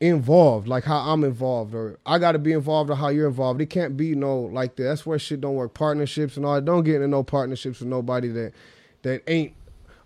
[0.00, 3.60] involved, like how I'm involved, or I got to be involved, or how you're involved.
[3.60, 4.82] It can't be no like that.
[4.84, 5.72] That's where shit don't work.
[5.74, 6.54] Partnerships and all.
[6.56, 6.64] that.
[6.64, 8.52] Don't get into no partnerships with nobody that
[9.02, 9.54] that ain't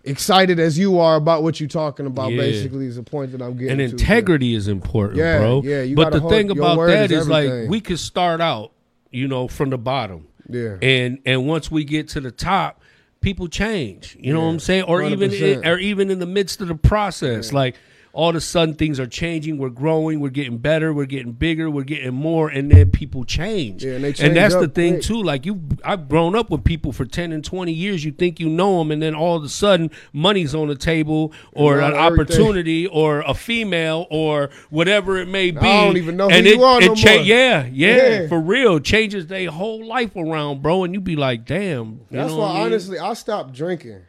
[0.04, 2.30] excited as you are about what you're talking about.
[2.32, 2.36] Yeah.
[2.38, 3.80] Basically, is the point that I'm getting.
[3.80, 5.62] and integrity is important, Yeah, bro.
[5.64, 8.72] yeah, you but the hold- thing about that is is like we could start out,
[9.10, 10.76] you know, from the bottom, Yeah.
[10.82, 12.79] and and once we get to the top,
[13.20, 14.16] people change.
[14.18, 14.84] You know what I'm saying?
[14.84, 15.40] Or even 100%.
[15.40, 17.76] in, or even in the midst of the process, like.
[18.12, 19.56] All of a sudden, things are changing.
[19.56, 20.18] We're growing.
[20.18, 20.92] We're getting better.
[20.92, 21.70] We're getting bigger.
[21.70, 23.84] We're getting more, and then people change.
[23.84, 25.04] Yeah, and they and change that's the thing quick.
[25.04, 25.22] too.
[25.22, 28.04] Like you, I've grown up with people for ten and twenty years.
[28.04, 31.32] You think you know them, and then all of a sudden, money's on the table,
[31.52, 32.00] or an everything-
[32.36, 35.58] opportunity, or a female, or whatever it may be.
[35.60, 37.22] I don't even know who and you it, are it no cha- more.
[37.22, 38.28] Yeah, yeah, Yeah.
[38.28, 38.80] for real.
[38.80, 40.82] Changes their whole life around, bro.
[40.84, 41.86] And you be like, damn.
[41.86, 42.62] You That's know why, I mean?
[42.64, 44.00] honestly, I stopped drinking.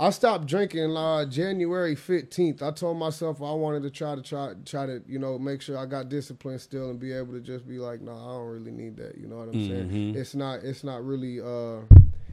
[0.00, 2.62] I stopped drinking uh, January fifteenth.
[2.62, 5.76] I told myself I wanted to try to try try to you know make sure
[5.76, 8.70] I got discipline still and be able to just be like, no, I don't really
[8.70, 9.18] need that.
[9.18, 9.90] You know what I'm Mm-hmm.
[9.90, 10.14] saying?
[10.16, 11.82] It's not it's not really uh,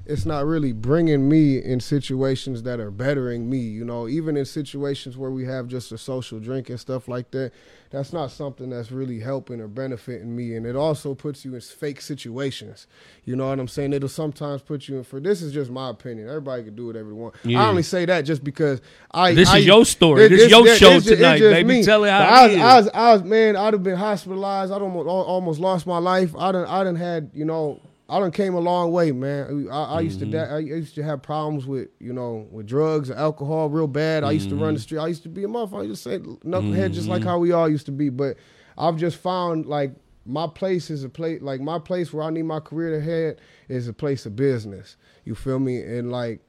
[0.05, 3.57] it's not really bringing me in situations that are bettering me.
[3.59, 7.31] You know, even in situations where we have just a social drink and stuff like
[7.31, 7.51] that,
[7.89, 10.55] that's not something that's really helping or benefiting me.
[10.55, 12.87] And it also puts you in fake situations.
[13.25, 13.93] You know what I'm saying?
[13.93, 15.19] It'll sometimes put you in for.
[15.19, 16.27] This is just my opinion.
[16.27, 17.35] Everybody can do whatever they want.
[17.43, 17.63] Yeah.
[17.63, 19.33] I only say that just because I.
[19.33, 20.27] This is your story.
[20.27, 21.83] This your show tonight, baby.
[21.83, 22.59] Tell it how I it was.
[22.59, 23.55] I was, I was, man.
[23.55, 24.71] I'd have been hospitalized.
[24.71, 26.35] I'd almost, almost lost my life.
[26.35, 29.67] I done, I done had, you know, I done came a long way, man.
[29.71, 30.31] I, I used Mm-hmm.
[30.31, 34.23] to, I used to have problems with, you know, with drugs and alcohol real bad.
[34.23, 34.63] I used to Mm-hmm.
[34.63, 34.99] run the street.
[34.99, 35.81] I used to be a motherfucker.
[35.81, 38.09] I used to say knucklehead, just like how we all used to be.
[38.09, 38.37] But
[38.77, 39.91] I've just found like
[40.25, 43.41] my place is a place, like my place where I need my career to head
[43.67, 44.95] is a place of business.
[45.25, 45.81] You feel me?
[45.81, 46.41] And like.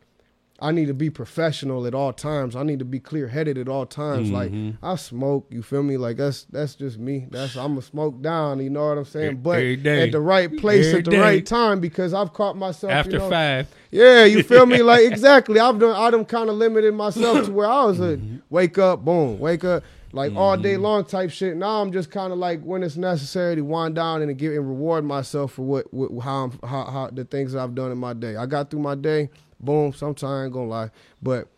[0.60, 2.56] I need to be professional at all times.
[2.56, 4.30] I need to be clear headed at all times.
[4.30, 4.84] Like Mm-hmm.
[4.84, 5.96] I smoke, you feel me?
[5.96, 7.28] Like that's that's just me.
[7.30, 8.58] That's I'm a smoke down.
[8.60, 9.36] You know what I'm saying?
[9.36, 11.20] But at the right place Every at the day.
[11.20, 14.82] right time because I've caught myself After you know, five, Yeah, you feel me?
[14.88, 15.60] Like exactly.
[15.60, 15.94] I've done.
[15.94, 18.18] I done kind of limited myself to where I was a
[18.50, 19.84] wake up, boom, wake up.
[20.12, 21.54] Like all day long type shit.
[21.56, 24.54] Now I'm just kind of like when it's necessary to wind down and to give
[24.54, 27.92] and reward myself for what, what how I'm how, how the things that I've done
[27.92, 28.34] in my day.
[28.34, 29.28] I got through my day,
[29.60, 29.92] boom.
[30.02, 30.90] Ain't gonna lie,
[31.22, 31.48] but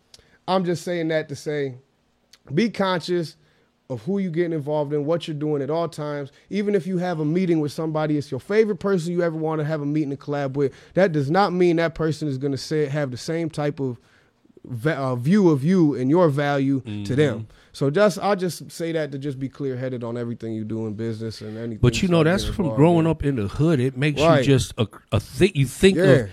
[0.48, 1.74] I'm just saying that to say,
[2.52, 3.36] be conscious
[3.88, 6.30] of who you're getting involved in, what you're doing at all times.
[6.48, 9.58] Even if you have a meeting with somebody, it's your favorite person you ever want
[9.60, 10.72] to have a meeting and collab with.
[10.94, 13.98] That does not mean that person is going to say have the same type of
[14.86, 17.48] uh, view of you and your value to them.
[17.72, 20.86] So just I just say that to just be clear headed on everything you do
[20.86, 21.78] in business and anything.
[21.78, 23.06] but you know that's from growing in.
[23.06, 23.80] up in the hood.
[23.80, 24.38] It makes Right.
[24.38, 25.56] you just a, a think.
[25.56, 26.02] You think Yeah.
[26.04, 26.30] of,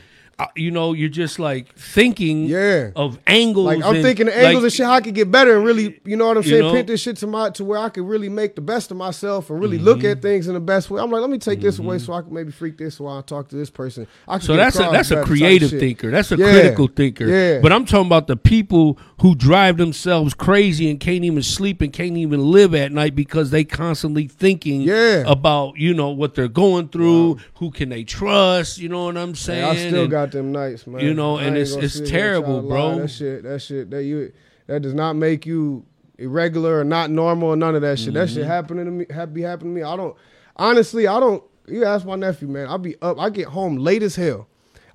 [0.55, 2.91] you know, you're just like thinking Yeah.
[2.95, 3.65] of angles.
[3.65, 5.65] Like I'm and, thinking the angles like, and shit, how I could get better and
[5.65, 6.81] really, you know what I'm saying, know?
[6.83, 9.59] this shit to my to where I could really make the best of myself and
[9.59, 10.07] really look Mm-hmm.
[10.11, 11.01] at things in the best way.
[11.01, 13.21] I'm like, let me take this away so I can maybe freak this while I
[13.21, 14.05] talk to this person.
[14.41, 16.11] So that's a that's a creative thinker.
[16.11, 16.51] That's a Yeah.
[16.51, 17.25] critical thinker.
[17.25, 17.59] Yeah.
[17.59, 21.91] But I'm talking about the people who drive themselves crazy and can't even sleep and
[21.91, 25.23] can't even live at night because they constantly thinking Yeah.
[25.25, 27.37] about you know what they're going through.
[27.55, 28.77] Who can they trust?
[28.77, 29.63] You know what I'm saying?
[29.63, 31.01] I still And- got them nights, man.
[31.01, 32.99] you know, and it's- it's sit here and terrible, bro.
[32.99, 34.31] That shit, that shit, that you,
[34.67, 35.85] that does not make you
[36.17, 38.13] irregular or not normal or none of that shit.
[38.13, 38.35] That Mm-hmm.
[38.37, 39.83] shit happening to me, have be happening to me.
[39.83, 40.15] I don't,
[40.55, 41.43] honestly, I don't.
[41.67, 42.67] You ask my nephew, man.
[42.67, 43.19] I'll be up.
[43.19, 44.47] I get home late as hell.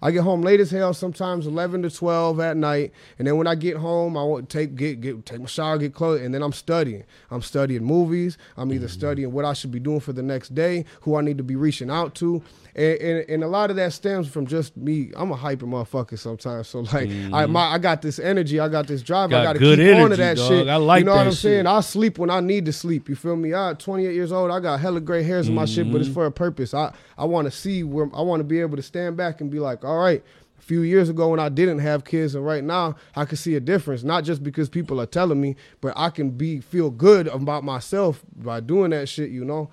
[0.05, 3.47] I get home late as hell, sometimes eleven to twelve at night, and then when
[3.47, 6.35] I get home, I want to take get get take my shower, get clothes, and
[6.35, 7.05] then I'm studying.
[7.31, 8.37] I'm studying movies.
[8.57, 11.38] I'm either studying what I should be doing for the next day, who I need
[11.38, 12.42] to be reaching out to,
[12.75, 15.11] and, and, and a lot of that stems from just me.
[15.15, 18.87] I'm a hyper motherfucker sometimes, so like I my I got this energy, I got
[18.87, 20.49] this drive, I Got got to good keep on to energy, that dog.
[20.49, 20.69] shit.
[20.69, 21.67] I like you know what I'm saying?
[21.67, 23.09] I sleep when I need to sleep.
[23.09, 23.53] You feel me?
[23.55, 24.51] I'm 28 years old.
[24.51, 26.15] I got hella gray hairs in my shit, but it's Mm-hmm.
[26.15, 26.73] for a purpose.
[26.75, 29.51] I I want to see where I want to be able to stand back and
[29.51, 30.23] be like, all right.
[30.59, 33.57] A few years ago when I didn't have kids, and right now I can see
[33.57, 34.05] a difference.
[34.05, 38.23] Not just because people are telling me, but I can be feel good about myself
[38.37, 39.31] by doing that shit.
[39.31, 39.71] You know,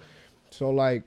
[0.49, 1.03] so like.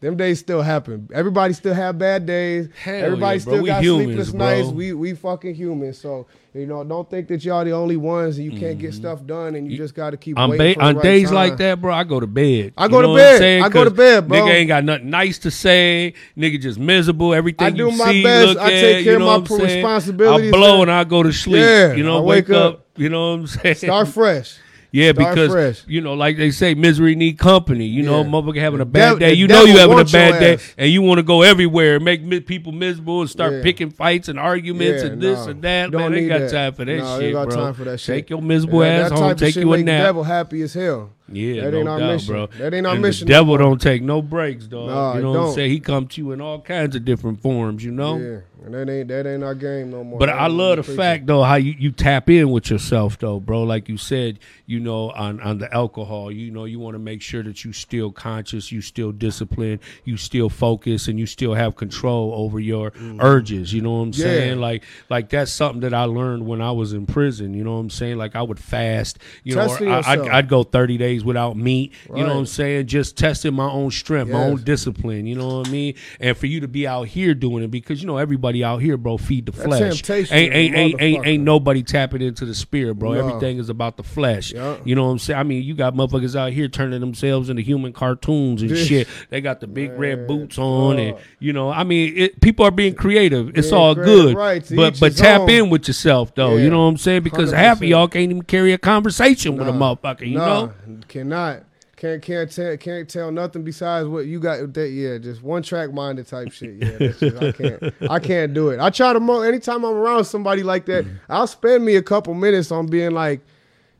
[0.00, 1.08] Them days still happen.
[1.12, 2.68] Everybody still have bad days.
[2.80, 4.38] Hell Everybody yeah, still got humans, sleepless bro.
[4.38, 4.68] nights.
[4.68, 5.98] We we fucking humans.
[5.98, 9.00] So you know, don't think that y'all the only ones and you can't get mm-hmm.
[9.00, 11.34] stuff done and you just got to keep On, waiting ba- on right days time.
[11.34, 12.74] like that, bro, I go to bed.
[12.76, 13.60] I You go to know what bed.
[13.62, 14.38] I go to bed, bro.
[14.38, 16.14] Nigga ain't got nothing nice to say.
[16.36, 17.34] Nigga just miserable.
[17.34, 18.48] Everything I do you my see, best.
[18.50, 19.62] look I at, take care you of know my I'm saying?
[19.62, 20.82] responsibilities, I blow man.
[20.82, 21.56] and I go to sleep.
[21.62, 22.74] Yeah, you know, I wake, wake up.
[22.74, 22.86] up.
[22.96, 23.74] You know what I'm saying?
[23.74, 24.58] Start fresh.
[24.90, 25.82] Yeah, Start because fresh.
[25.86, 27.84] you know, like they say, misery need company.
[27.86, 29.34] You know, motherfucker having a bad day.
[29.34, 30.74] You know, you having a bad day, ass.
[30.78, 33.62] and you want to go everywhere and make mi- people miserable and start Yeah.
[33.62, 35.90] picking fights and arguments Yeah, and this and that.
[35.90, 36.50] Don't Man, they need got that.
[36.50, 37.56] time for that Nah, shit, got bro.
[37.56, 38.14] time for that shit.
[38.16, 39.34] Take your miserable that- ass home.
[39.36, 40.04] Take you a the nap.
[40.06, 41.10] devil happy as hell.
[41.30, 42.32] Yeah, That no ain't our doubt, mission.
[42.34, 42.46] bro.
[42.58, 44.88] That ain't our and mission The devil don't take no breaks, dog.
[44.88, 45.70] Nah, you know what I'm saying?
[45.70, 47.84] He come to you in all kinds of different forms.
[47.84, 48.16] You know.
[48.18, 50.18] Yeah, and that ain't that ain't our game no more.
[50.18, 50.96] But I love the preaching.
[50.96, 53.62] fact though how you, you tap in with yourself though, bro.
[53.64, 57.20] Like you said, you know, on on the alcohol, you know, you want to make
[57.22, 61.76] sure that you still conscious, you still disciplined, you still focus, and you still have
[61.76, 63.72] control over your urges.
[63.72, 64.18] You know what I'm Mm.
[64.18, 64.24] Yeah.
[64.24, 64.60] saying?
[64.60, 67.52] Like like that's something that I learned when I was in prison.
[67.54, 68.16] You know what I'm saying?
[68.16, 69.18] Like I would fast.
[69.44, 70.18] You Testing know, I, I'd.
[70.38, 71.92] I'd go 30 days without meat.
[72.08, 72.86] You know what I'm saying?
[72.86, 75.26] Just testing my own strength, my own discipline.
[75.26, 75.94] You know what I mean?
[76.20, 78.96] And for you to be out here doing it because you know everybody out here,
[78.96, 80.02] bro, feed the flesh.
[80.02, 83.12] temptation Ain't ain't ain't, ain't, ain't nobody tapping into the spirit, bro.
[83.12, 83.26] No.
[83.26, 84.52] Everything is about the flesh.
[84.52, 84.76] Yeah.
[84.84, 85.38] You know what I'm saying?
[85.38, 89.08] I mean, you got motherfuckers out here turning themselves into human cartoons and shit.
[89.30, 92.70] They got the big red boots on, and you know, I mean, it, people are
[92.70, 93.56] being creative.
[93.56, 95.50] It's Being all good, right, but but tap own.
[95.50, 96.56] in with yourself though.
[96.56, 97.22] You know what I'm saying?
[97.22, 100.26] Because half of y'all can't even carry a conversation with a motherfucker.
[100.26, 100.72] You nah, know?
[101.08, 101.64] Cannot.
[101.96, 104.72] Can't can't tell can't tell nothing besides what you got.
[104.74, 106.76] That yeah, just one track minded type shit.
[106.76, 108.78] Yeah, just, I can't I can't do it.
[108.78, 109.40] I try to mo.
[109.40, 111.18] Anytime I'm around somebody like that, Mm.
[111.28, 113.40] I'll spend me a couple minutes on being like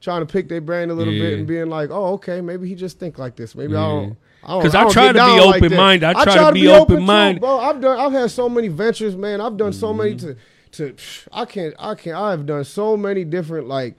[0.00, 1.30] trying to pick their brain a little Yeah.
[1.30, 3.56] bit and being like, oh okay, maybe he just think like this.
[3.56, 3.88] Maybe I Yeah.
[3.88, 4.16] don't.
[4.44, 6.06] I don't- 'Cause I don't try to be down like open-minded.
[6.06, 7.58] I try to be open, too, bro.
[7.58, 7.98] I've done.
[7.98, 9.40] I've had so many ventures, man.
[9.40, 10.28] I've done so many Mm-hmm.
[10.72, 11.26] to to.
[11.32, 11.74] I can't.
[11.80, 12.16] I can't.
[12.16, 13.96] I've done so many different like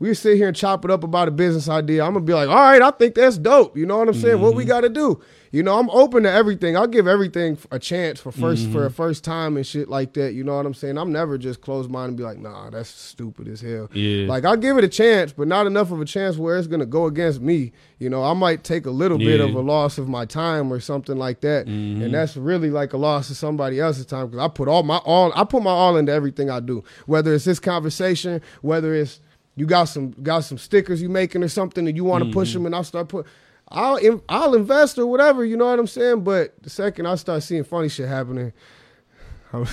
[0.00, 2.04] we sit here and chop it up about a business idea.
[2.04, 3.76] I'm gonna be like, all right, I think that's dope.
[3.76, 4.40] You know what I'm saying?
[4.40, 4.56] What Mm-hmm.
[4.58, 5.20] we got to do?
[5.52, 6.76] You know, I'm open to everything.
[6.76, 8.72] I'll give everything a chance for 1st Mm-hmm.
[8.72, 10.34] for a first time and shit like that.
[10.34, 10.98] You know what I'm saying?
[10.98, 13.88] I'm never just close minded and be like, nah, that's stupid as hell.
[13.92, 14.26] Yeah.
[14.26, 16.86] Like I'll give it a chance, but not enough of a chance where it's gonna
[16.86, 17.70] go against me.
[18.00, 19.46] You know, I might take a little bit Yeah.
[19.46, 19.56] Mm-hmm.
[19.56, 22.96] of a loss of my time or something like that, and that's really like a
[22.98, 25.32] loss of somebody else's time because I put all my all.
[25.36, 29.20] I put my all into everything I do, whether it's this conversation, whether it's
[29.56, 32.50] you got some got some stickers you making or something and you want to push
[32.50, 32.58] Mm-hmm.
[32.58, 33.26] them, and I'll start put.
[33.68, 36.22] I'll I'll invest or whatever, you know what I'm saying.
[36.24, 38.52] But the second I start seeing funny shit happening,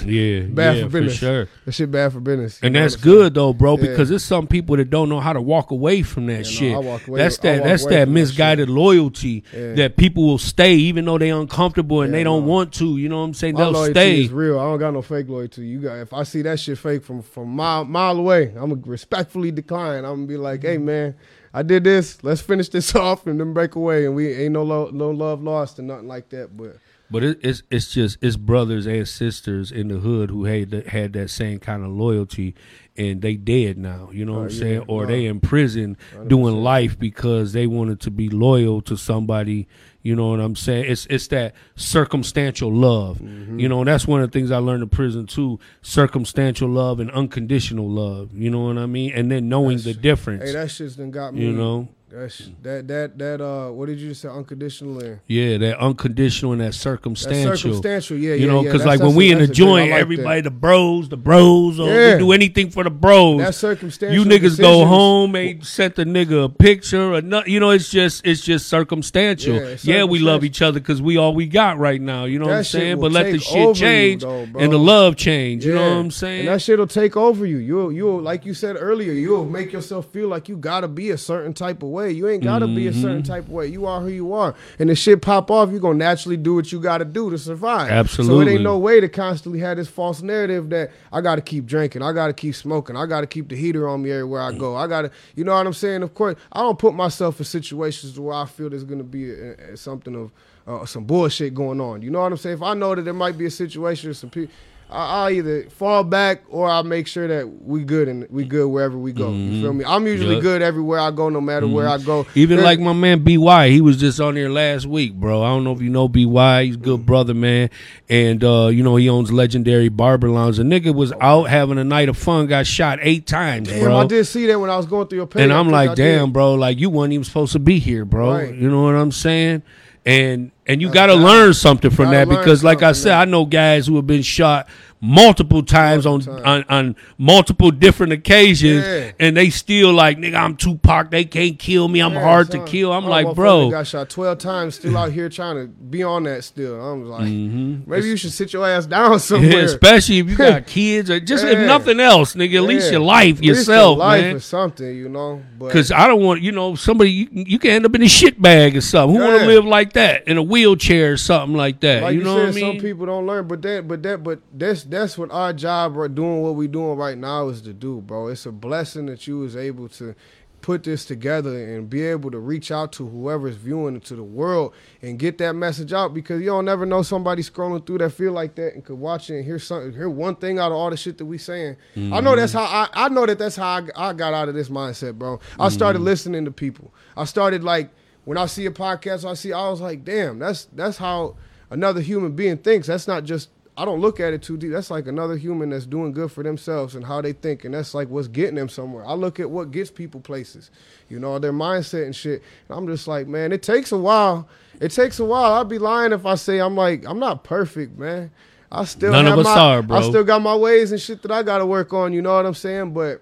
[0.06, 1.14] Yeah, bad yeah, for business.
[1.18, 1.48] sure.
[1.66, 2.60] That shit bad for business.
[2.62, 3.88] And that's good though, bro, Yeah.
[3.88, 6.78] because there's some people that don't know how to walk away from that no, shit.
[6.84, 9.74] Walk away- that's that that's that from that misguided loyalty Yeah.
[9.76, 12.52] that people will stay even though they uncomfortable and Yeah, they don't no.
[12.52, 12.98] want to.
[12.98, 13.56] You know what I'm saying?
[13.56, 14.22] My They'll loyalty stay.
[14.22, 14.60] is real.
[14.60, 15.66] I don't got no fake loyalty.
[15.68, 18.82] You got if I see that shit fake from from mile mile away, I'm gonna
[18.86, 20.06] respectfully decline.
[20.06, 21.16] I'm gonna be like, hey man,
[21.54, 22.24] I did this.
[22.24, 24.06] Let's finish this off and then break away.
[24.06, 26.56] And we ain't no lo- no love lost and nothing like that.
[26.56, 26.78] But
[27.12, 30.88] But it, it's it's just it's brothers and sisters in the hood who had that,
[30.88, 32.56] had that same kind of loyalty,
[32.96, 34.10] and they dead now.
[34.14, 34.86] You know what Oh, I'm yeah, saying?
[34.88, 35.98] Or they in prison
[36.28, 39.68] doing life because they wanted to be loyal to somebody.
[40.04, 40.86] You know what I'm saying?
[40.90, 43.20] It's it's that circumstantial love.
[43.20, 43.60] Mm-hmm.
[43.60, 47.00] You know, and that's one of the things I learned in prison too: circumstantial love
[47.00, 48.34] and unconditional love.
[48.34, 49.12] You know what I mean?
[49.14, 50.44] And then knowing the difference.
[50.46, 51.42] hey, that shit's done got me.
[51.46, 51.90] you know.
[52.14, 56.52] That's that that that uh what did you just say unconditional and Yeah, that unconditional
[56.52, 57.56] and that circumstantial.
[57.56, 58.18] circumstantial.
[58.18, 59.72] Yeah, You yeah, know, because That's- like when we in the that's a good- I
[59.72, 60.02] joint, like that.
[60.02, 62.14] everybody, the bros, the bros, or Yeah.
[62.16, 63.40] we do anything for the bros.
[63.40, 64.24] That's circumstantial.
[64.26, 67.48] you niggas go home, ain't sent the nigga a picture or not.
[67.48, 69.56] You know, it's just it's just circumstantial.
[69.56, 72.26] Yeah, Yeah, we love each other because we all we got right now.
[72.26, 73.00] You know what I'm saying?
[73.00, 75.66] But let the shit you, change though, and the love change.
[75.66, 76.40] You know what I'm saying?
[76.42, 77.58] And that shit'll take over you.
[77.58, 81.18] You'll you'll like you said earlier, you'll make yourself feel like you gotta be a
[81.18, 82.01] certain type of way.
[82.10, 83.02] You ain't gotta be a Mm-hmm.
[83.02, 83.68] certain type of way.
[83.68, 84.56] You are who you are.
[84.80, 87.90] And the shit pop off, you're gonna naturally do what you gotta do to survive.
[87.92, 88.46] Absolutely.
[88.46, 91.66] So it ain't no way to constantly have this false narrative that I gotta keep
[91.66, 94.76] drinking, I gotta keep smoking, I gotta keep the heater on me everywhere I go.
[94.76, 96.04] I gotta you know what I'm saying?
[96.04, 99.74] Of course, I don't put myself in situations where I feel there's gonna be a,
[99.74, 100.32] a- something of
[100.68, 102.02] uh, some bullshit going on.
[102.02, 102.58] You know what I'm saying?
[102.58, 104.54] If I know that there might be a situation some people,
[104.92, 108.68] I, I either fall back or I'll make sure that we good and we good
[108.68, 109.32] wherever we go.
[109.32, 109.62] You mm-hmm.
[109.62, 109.86] feel me?
[109.86, 110.44] I'm usually Yup.
[110.44, 112.06] good everywhere I go, no matter where I mm-hmm.
[112.06, 112.28] go.
[112.36, 115.44] Even like my man BY, he was just on here last week, bro.
[115.44, 116.66] I don't know if you know BY.
[116.66, 117.06] He's a good mm-hmm.
[117.06, 117.70] brother, man.
[118.10, 120.58] And uh, you know, he owns legendary barber lounge.
[120.58, 123.98] The nigga was out having a night of fun, got shot eight times, Damn, bro.
[123.98, 125.44] I did see that when I was going through your page.
[125.44, 128.34] and I'm like, damn, bro, like you weren't even supposed to be here, bro.
[128.34, 128.54] Right.
[128.54, 129.64] You know what I'm saying?
[130.06, 133.14] And And you got to learn something from that because, like I said.
[133.14, 134.70] I know guys who have been shot
[135.04, 139.12] multiple times Multiple on, on on multiple different occasions, Yeah.
[139.20, 141.10] and they still like, nigga, I'm Tupac.
[141.10, 142.02] They can't kill me.
[142.02, 142.64] I'm Yeah, hard son.
[142.64, 142.94] to kill.
[142.94, 146.24] I'm My like, bro, got shot twelve times, still out here trying to be on
[146.24, 146.44] that.
[146.44, 147.90] Still, I'm like, Mm-hmm.
[147.90, 149.52] maybe you should sit your ass down somewhere.
[149.52, 152.58] Yeah, especially if you got kids or just if nothing else, nigga.
[152.58, 154.36] At least your life, At least your yourself, life man.
[154.36, 155.42] or something, you know.
[155.58, 158.40] Because I don't want, you know, somebody you, you can end up in a shit
[158.40, 159.16] bag or something.
[159.16, 162.04] Who want to live like that in a wheelchair or something like that?
[162.04, 162.76] like you you, know said, what I mean?
[162.76, 166.14] some people don't learn, but that, but that, but that's that's what our job, right,
[166.14, 168.28] doing what we doing right now is to do, bro.
[168.28, 170.16] It's a blessing that you was able to
[170.62, 174.24] put this together and be able to reach out to whoever's viewing it to the
[174.24, 178.12] world and get that message out because you don't never know somebody scrolling through that
[178.12, 180.78] feel like that and could watch it and hear something, hear one thing out of
[180.78, 181.76] all the shit that we saying.
[181.96, 184.56] I know that's how I, I know that that's how I, I got out of
[184.56, 185.40] this mindset, bro.
[185.60, 186.06] I started mm.
[186.06, 186.94] listening to people.
[187.18, 187.90] I started like
[188.26, 191.36] when I see a podcast, I see I was like, damn, that's that's how
[191.70, 192.88] another human being thinks.
[192.88, 194.72] That's not just I don't look at it too deep.
[194.72, 197.94] That's like another human that's doing good for themselves and how they think, and that's
[197.94, 199.06] like what's getting them somewhere.
[199.06, 200.70] I look at what gets people places,
[201.10, 202.44] you know, their mindset and shit.
[202.68, 204.48] And I'm just like, man, it takes a while.
[204.80, 205.54] It takes a while.
[205.54, 208.32] I'd be lying if I say I'm like I'm not perfect, man.
[208.72, 209.98] I still None of us my, are, bro.
[209.98, 212.14] I still got my ways and shit that I got to work on.
[212.14, 212.94] You know what I'm saying?
[212.94, 213.22] But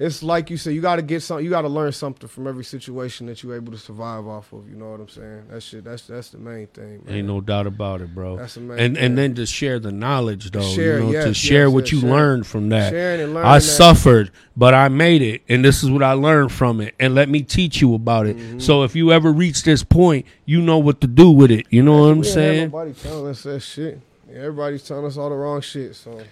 [0.00, 1.44] it's like you said, you got to get some.
[1.44, 4.66] You got to learn something from every situation that you're able to survive off of.
[4.66, 5.48] You know what I'm saying?
[5.50, 5.84] That shit.
[5.84, 7.02] That's that's the main thing.
[7.04, 7.16] Man.
[7.16, 8.38] Ain't no doubt about it, bro.
[8.38, 9.04] That's the main and thing.
[9.04, 10.62] and then to share the knowledge, though.
[10.62, 12.10] Share, you know, to share yes, what yes, you share.
[12.10, 12.90] learned from that.
[12.90, 13.50] Sharing and learning.
[13.50, 13.60] I that.
[13.60, 16.94] suffered, but I made it, and this is what I learned from it.
[16.98, 18.38] And let me teach you about it.
[18.38, 18.58] Mm-hmm.
[18.58, 21.66] So if you ever reach this point, you know what to do with it.
[21.68, 22.70] You know what I'm We ain't had saying?
[22.70, 24.00] Nobody telling us that shit.
[24.32, 25.94] Everybody's telling us all the wrong shit.
[25.94, 26.22] So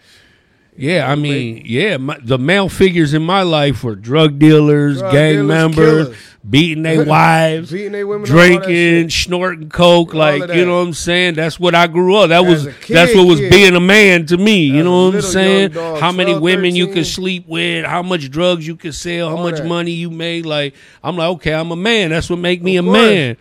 [0.81, 5.13] Yeah, I mean, yeah, my, the male figures in my life were drug dealers, Drug
[5.13, 6.17] gang dealers, members, killers.
[6.49, 10.93] beating their wives, beating their women, drinking, snorting coke, All like you know what I'm
[10.95, 11.35] saying.
[11.35, 12.29] That's what I grew up.
[12.29, 13.51] That As was kid, that's what was kid.
[13.51, 14.67] being a man to me.
[14.67, 15.71] You know what I'm saying?
[15.73, 16.95] dog, how many 12, women you 13.
[16.95, 19.67] could sleep with, how much drugs you could sell, how All much that.
[19.67, 20.47] money you made.
[20.47, 22.11] Like I'm like, okay, I'm a man.
[22.11, 22.97] That's what make me Of a course.
[23.03, 23.37] man.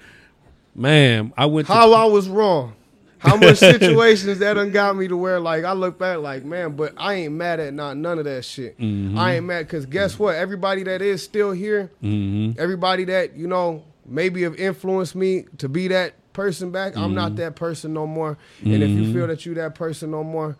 [0.74, 2.74] Man, I went to How I was wrong.
[3.20, 6.76] How much situations that done got me to where like I look back like man,
[6.76, 8.78] but I ain't mad at not none of that shit.
[8.80, 9.18] Mm-hmm.
[9.18, 10.36] I ain't mad because guess what?
[10.36, 12.60] Everybody that is still here, Mm-hmm.
[12.60, 16.96] everybody that you know maybe have influenced me to be that person back.
[16.96, 17.36] I'm not Mm-hmm.
[17.38, 18.38] that person no more.
[18.64, 20.56] And if you feel that you that person no more,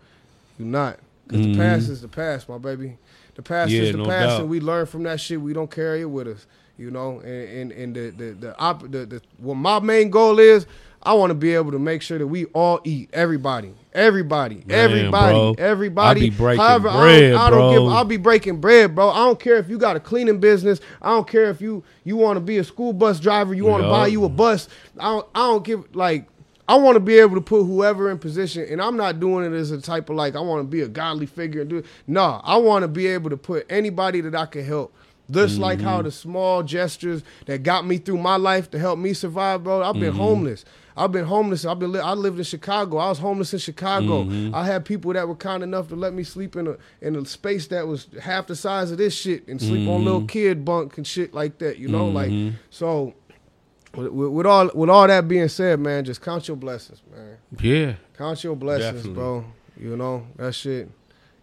[0.58, 0.98] you're not.
[1.26, 2.96] Because the past is the past, my baby.
[3.34, 3.76] The past Mm-hmm.
[3.76, 4.40] Yeah, is the no past, doubt.
[4.40, 5.40] and we learn from that shit.
[5.40, 6.46] We don't carry it with us,
[6.76, 7.20] you know.
[7.20, 10.66] And and, and the the the, op- the the what my main goal is,
[11.02, 13.10] I want to be able to make sure that we all eat.
[13.12, 15.54] Everybody, everybody, Man, everybody, bro.
[15.58, 16.20] everybody.
[16.20, 17.84] I be breaking However, bread, I don't, I don't bro.
[17.84, 17.92] give.
[17.92, 19.10] I'll be breaking bread, bro.
[19.10, 20.80] I don't care if you got a cleaning business.
[21.00, 23.54] I don't care if you you want to be a school bus driver.
[23.54, 24.68] You want to buy you a bus.
[24.98, 25.26] I don't.
[25.34, 26.26] I don't give like.
[26.68, 29.56] I want to be able to put whoever in position, and I'm not doing it
[29.56, 31.82] as a type of like I want to be a godly figure and do.
[32.06, 34.94] No, I want to be able to put anybody that I can help.
[35.30, 36.04] Just like how mm-hmm.
[36.04, 39.82] the small gestures that got me through my life to help me survive, bro.
[39.82, 40.18] I've been mm-hmm.
[40.18, 40.64] homeless.
[40.98, 41.64] I've been homeless.
[41.64, 41.92] I've been.
[41.92, 42.98] Li- I lived in Chicago.
[42.98, 44.24] I was homeless in Chicago.
[44.24, 44.54] Mm-hmm.
[44.54, 47.24] I had people that were kind enough to let me sleep in a in a
[47.24, 50.26] space that was half the size of this shit and sleep on little mm-hmm.
[50.26, 51.78] kid bunk and shit like that.
[51.78, 52.56] You know, like mm-hmm.
[52.70, 53.14] so.
[53.94, 57.38] With, with, with all with all that being said, man, just count your blessings, man.
[57.58, 59.14] yeah, Count your blessings, Definitely.
[59.14, 59.44] bro.
[59.78, 60.90] You know that shit.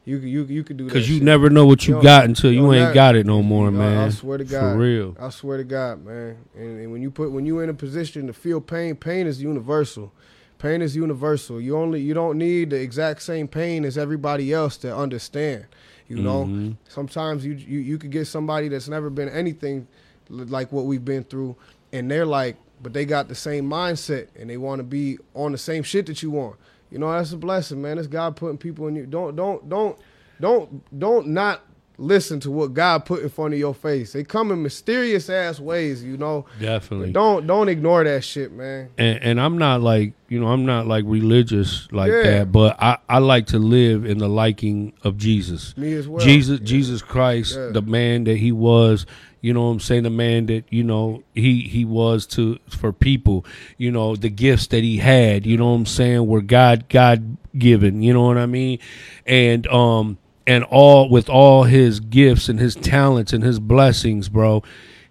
[0.06, 0.93] You you you could do that.
[0.93, 1.24] because you shit.
[1.24, 3.72] never know what you Yo, got until you ain't that- got it no more, I-
[3.72, 3.97] man.
[3.97, 5.18] I swear to God, for real.
[5.20, 6.38] I swear to God, man.
[6.56, 9.41] And, and when you put when you in a position to feel pain, pain is
[9.41, 10.12] universal.
[10.60, 11.60] Pain is universal.
[11.60, 15.66] You only you don't need the exact same pain as everybody else to understand.
[16.08, 16.72] You know, Mm-hmm.
[16.88, 19.88] sometimes you, you you could get somebody that's never been anything
[20.30, 21.56] like what we've been through,
[21.91, 25.51] and they're like, but they got the same mindset and they want to be on
[25.51, 26.58] the same shit that you want.
[26.92, 27.98] You know, that's a blessing, man.
[27.98, 29.06] It's God putting people in you.
[29.06, 29.98] Don't don't don't
[30.40, 31.62] don't don't not
[31.98, 34.12] listen to what God put in front of your face.
[34.12, 36.46] They come in mysterious ass ways, you know.
[36.60, 37.12] Definitely.
[37.14, 38.90] Don't don't ignore that shit, man.
[38.98, 42.24] and, and I'm not like you know I'm not like religious like Yeah.
[42.40, 45.76] that, but I, I like to live in the liking of Jesus.
[45.78, 46.24] Me as well.
[46.24, 46.66] Jesus Yeah.
[46.66, 47.70] Jesus Christ, Yeah.
[47.70, 49.06] the man that he was,
[49.46, 52.91] you know what I'm saying, the man that, you know, he he was to for
[52.91, 53.46] people,
[53.78, 57.38] you know, the gifts that he had, you know what I'm saying, were God God
[57.56, 58.80] given, you know what I mean?
[59.24, 60.18] And um
[60.48, 64.64] and all with all his gifts and his talents and his blessings, bro,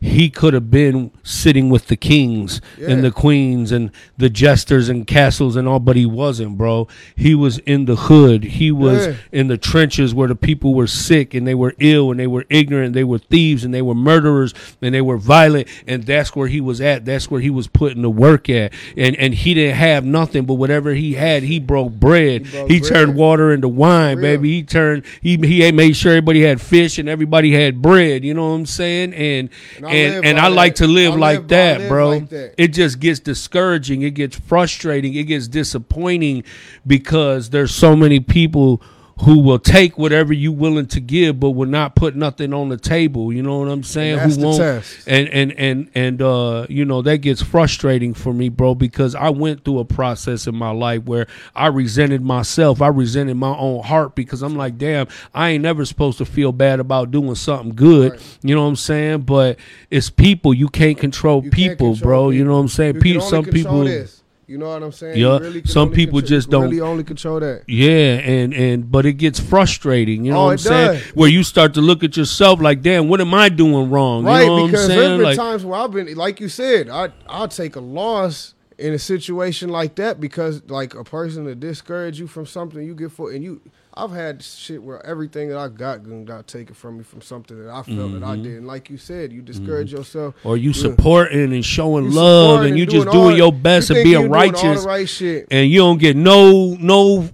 [0.04, 2.90] he could have been sitting with the kings Yeah.
[2.90, 6.88] and the queens and the jesters and castles and all, but he wasn't, bro.
[7.16, 8.44] He was in the hood.
[8.44, 9.14] He was Yeah.
[9.32, 12.44] in the trenches where the people were sick and they were ill and they were
[12.50, 12.92] ignorant.
[12.92, 14.52] They were thieves and they were murderers
[14.82, 15.68] and they were violent.
[15.86, 17.06] And that's where he was at.
[17.06, 18.74] That's where he was putting the work at.
[18.98, 22.46] And and he didn't have nothing, but whatever he had, he broke bread.
[22.46, 24.50] He, He broke turned water into wine, baby.
[24.50, 25.04] He turned.
[25.22, 28.22] He he made sure everybody had fish and everybody had bread.
[28.22, 29.14] You know what I'm saying?
[29.14, 29.48] And
[29.78, 32.08] And and and I like to live like live- that, live bro.
[32.10, 32.54] like that.
[32.58, 34.02] It just gets discouraging.
[34.02, 35.14] It gets frustrating.
[35.14, 36.44] It gets disappointing
[36.86, 38.82] because there's so many people
[39.20, 42.76] who will take whatever you willing to give, but will not put nothing on the
[42.76, 43.32] table.
[43.32, 44.18] You know what I'm saying?
[44.18, 44.58] Who won't?
[44.58, 45.06] test.
[45.06, 49.30] And and and and uh, you know that gets frustrating for me, bro, because I
[49.30, 52.82] went through a process in my life where I resented myself.
[52.82, 56.50] I resented my own heart because I'm like, damn, I ain't never supposed to feel
[56.50, 58.12] bad about doing something good.
[58.12, 58.38] Right.
[58.42, 59.22] You know what I'm saying?
[59.22, 59.58] But
[59.90, 60.52] it's people.
[60.52, 62.30] You can't control You can't people, control bro.
[62.30, 63.00] You know what I'm saying?
[63.00, 63.22] People.
[63.22, 63.84] Some people.
[63.84, 64.23] This.
[64.46, 65.16] You know what I'm saying?
[65.18, 67.62] Yeah, really some people control- just don't- really only control that.
[67.66, 70.24] Yeah, and and but it gets frustrating.
[70.24, 70.92] You know Oh, what I'm saying?
[71.00, 71.02] does.
[71.16, 74.24] Where you start to look at yourself like, damn, what am I doing wrong?
[74.24, 76.88] Right, you know what because there's been Like, times where I've been, like you said,
[76.90, 81.54] I I'll take a loss in a situation like that because like a person to
[81.54, 83.60] discourage you from something you get for and you.
[83.96, 87.70] I've had shit where everything that I got got- taken from me from something that
[87.70, 88.24] I felt that Mm-hmm.
[88.24, 88.58] I did.
[88.58, 90.34] And like you said, you discourage yourself.
[90.44, 94.22] or you supporting and showing love, supporting and you just doing your best and being
[94.22, 97.28] doing righteous, right and you don't get no no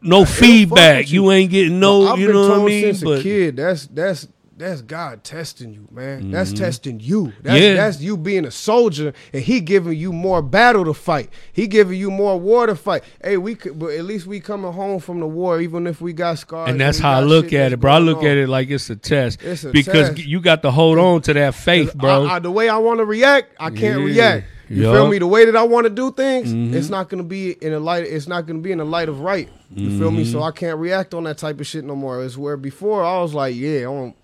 [0.00, 1.10] no feedback.
[1.10, 1.24] you.
[1.24, 2.82] You ain't getting no, But I've you been know what I told mean?
[2.84, 6.30] since But a kid, that's that's that's God testing you, man.
[6.30, 7.32] That's testing you.
[7.42, 7.62] That's, Mm-hmm.
[7.62, 7.74] Yeah.
[7.74, 11.30] that's you being a soldier, and He giving you more battle to fight.
[11.52, 13.02] He giving you more war to fight.
[13.22, 16.12] Hey, we could, but at least we coming home from the war, even if we
[16.12, 16.70] got scars.
[16.70, 17.92] and that's we how I look at it, bro.
[17.92, 18.26] I look on.
[18.26, 20.24] at it like it's a test It's a because test.
[20.26, 22.26] you got to hold on to that faith, bro.
[22.26, 24.04] I, I- the way I want to react, I can't Yeah.
[24.06, 24.46] react.
[24.70, 24.94] You Yup.
[24.94, 25.18] feel me?
[25.18, 26.74] The way that I want to do things, Mm-hmm.
[26.74, 28.04] it's not gonna be in a light.
[28.04, 29.48] It's not gonna be in the light of right.
[29.74, 30.24] You feel me?
[30.24, 30.44] So Mm-hmm.
[30.46, 32.24] I can't react on that type of shit no more.
[32.24, 34.16] It's where before I was like, yeah, I want,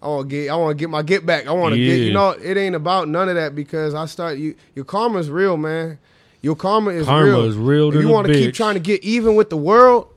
[0.00, 1.46] I want to get, I want to get my get back.
[1.46, 4.38] I want to get, you know, it ain't about none of that because I start
[4.38, 4.54] you.
[4.74, 5.98] Your karma's real, man.
[6.40, 7.44] Your karma is Karma real.
[7.44, 10.08] is real you wanna keep trying to get even with the world,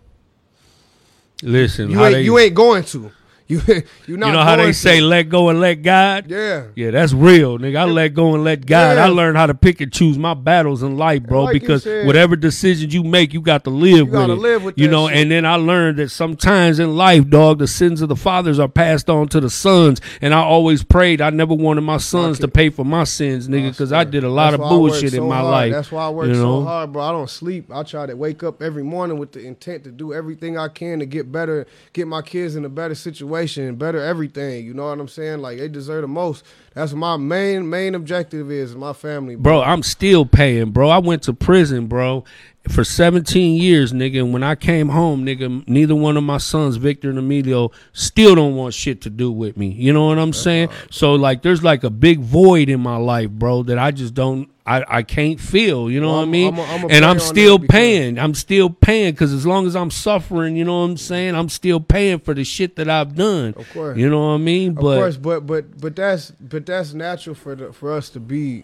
[1.41, 3.11] Listen, you ain't, they, you ain't going to.
[3.51, 3.61] You,
[4.07, 4.27] you not.
[4.27, 6.29] you know how they say, let go and let God.
[6.29, 6.67] yeah.
[6.73, 7.79] Yeah, that's real, nigga.
[7.79, 8.95] I let go and let God.
[8.95, 9.05] Yeah.
[9.05, 11.43] I learned how to pick and choose my battles in life, bro.
[11.43, 14.37] like because said- whatever decisions you make, you got to live with gotta it.
[14.37, 15.09] live with you know.
[15.09, 15.17] shit.
[15.17, 18.69] And then I learned that sometimes in life, dog, the sins of the fathers are
[18.69, 19.99] passed on to the sons.
[20.21, 23.71] And I always prayed I never wanted my sons to pay for my sins, nigga,
[23.71, 25.51] because I did a lot That's of bullshit so in my hard.
[25.51, 25.73] life.
[25.73, 26.63] That's why I work you so know?
[26.63, 27.03] hard, bro.
[27.03, 27.69] I don't sleep.
[27.69, 30.99] I try to wake up every morning with the intent to do everything I can
[30.99, 34.65] to get better, get my kids in a better situation and better everything.
[34.65, 35.39] You know what I'm saying?
[35.39, 36.45] Like they deserve the most.
[36.73, 39.43] That's my main main objective is my family, bro.
[39.59, 40.89] Bro, I'm still paying, bro.
[40.89, 42.23] I went to prison, bro,
[42.69, 44.19] for 17 years, nigga.
[44.19, 48.35] And when I came home, nigga, neither one of my sons, Victor and Emilio, still
[48.35, 49.71] don't want shit to do with me.
[49.71, 50.69] You know what I'm saying?
[50.89, 54.49] So, like, there's like a big void in my life, bro, that I just don't.
[54.63, 56.53] I, I can't feel, you know Well, what I mean?
[56.53, 58.19] I'm a- I'm a and I'm still paying.
[58.19, 61.33] I'm still paying because as long as I'm suffering, you know what I'm saying?
[61.33, 63.55] I'm still paying for the shit that I've done.
[63.57, 63.97] Of course.
[63.97, 64.69] You know what I mean?
[64.69, 68.19] Of But course, but but but that's but that's natural for the, for us to
[68.19, 68.63] be,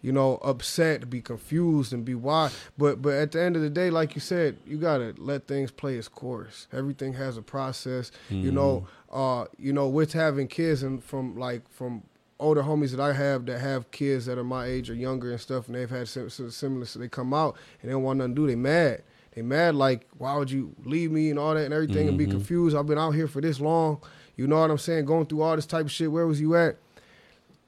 [0.00, 2.50] you know, upset, to be confused, and be why.
[2.76, 5.70] But but at the end of the day, like you said, you gotta let things
[5.70, 6.66] play its course.
[6.72, 8.10] Everything has a process.
[8.30, 12.02] You know, uh, you know, with having kids and from like from
[12.40, 15.40] older homies that I have that have kids that are my age or younger and
[15.40, 18.18] stuff, and they've had sim- sim- similar, so they come out and they don't want
[18.18, 18.46] nothing to do.
[18.48, 19.02] They mad.
[19.36, 22.26] They mad like, why would you leave me and all that and everything and be
[22.26, 22.76] confused?
[22.76, 24.02] I've been out here for this long.
[24.36, 25.04] You know what I'm saying?
[25.06, 26.10] Going through all this type of shit.
[26.10, 26.76] Where was you at?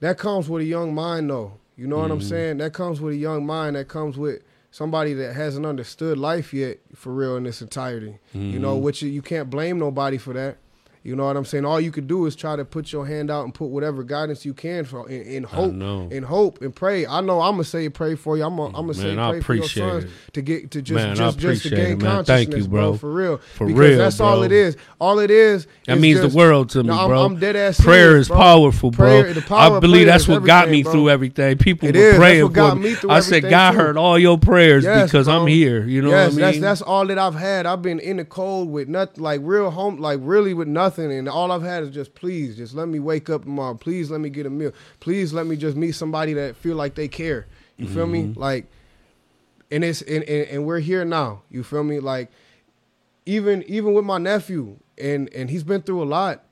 [0.05, 1.53] That comes with a young mind, though.
[1.79, 2.29] You know what I'm mm-hmm.
[2.29, 2.59] saying?
[2.59, 3.75] That comes with a young mind.
[3.75, 8.19] That comes with somebody that hasn't understood life yet for real in its entirety.
[8.35, 8.85] You know, mm-hmm.
[8.85, 10.59] which you, you can't blame nobody for that.
[11.05, 11.67] You know what I'm saying?
[11.67, 14.47] All you could do is try to put your hand out and put whatever guidance
[14.47, 15.71] you can for in, in hope,
[16.11, 17.07] in hope and pray.
[17.07, 18.45] I know I'm gonna say pray for you.
[18.45, 20.11] I'm gonna, mm, I'm gonna say pray for your sons it.
[20.33, 22.97] to get to just Man, just just to gain it, consciousness, Thank you, bro.
[22.97, 24.79] For real, For because real, that's all it is.
[24.99, 25.67] All it is.
[25.87, 27.23] That is means just- the world to me, No, I'm- bro.
[27.25, 28.37] I'm dead ass Prayer serious, is bro.
[28.39, 29.23] powerful, bro.
[29.25, 30.93] Prayer- I believe that's what got me bro.
[30.93, 31.59] through everything.
[31.59, 32.17] People It were is.
[32.17, 35.29] Praying for me I said, God heard all your prayers because.
[35.29, 35.85] I'm here.
[35.85, 36.61] You know what I mean?
[36.63, 37.67] that's all that I've had.
[37.67, 41.29] I've been in the cold with nothing, like real home, like really with nothing, and
[41.29, 43.75] all I've had is just please, just let me wake up tomorrow.
[43.75, 44.73] Please let me get a meal.
[45.01, 47.47] Please let me just meet somebody that feel like they care.
[47.77, 48.25] You feel me?
[48.25, 48.41] Mm-hmm.
[48.41, 48.67] Like,
[49.71, 51.43] and it's and, and and we're here now.
[51.51, 51.99] You feel me?
[51.99, 52.31] Like,
[53.27, 56.45] even even with my nephew, and and he's been through a lot.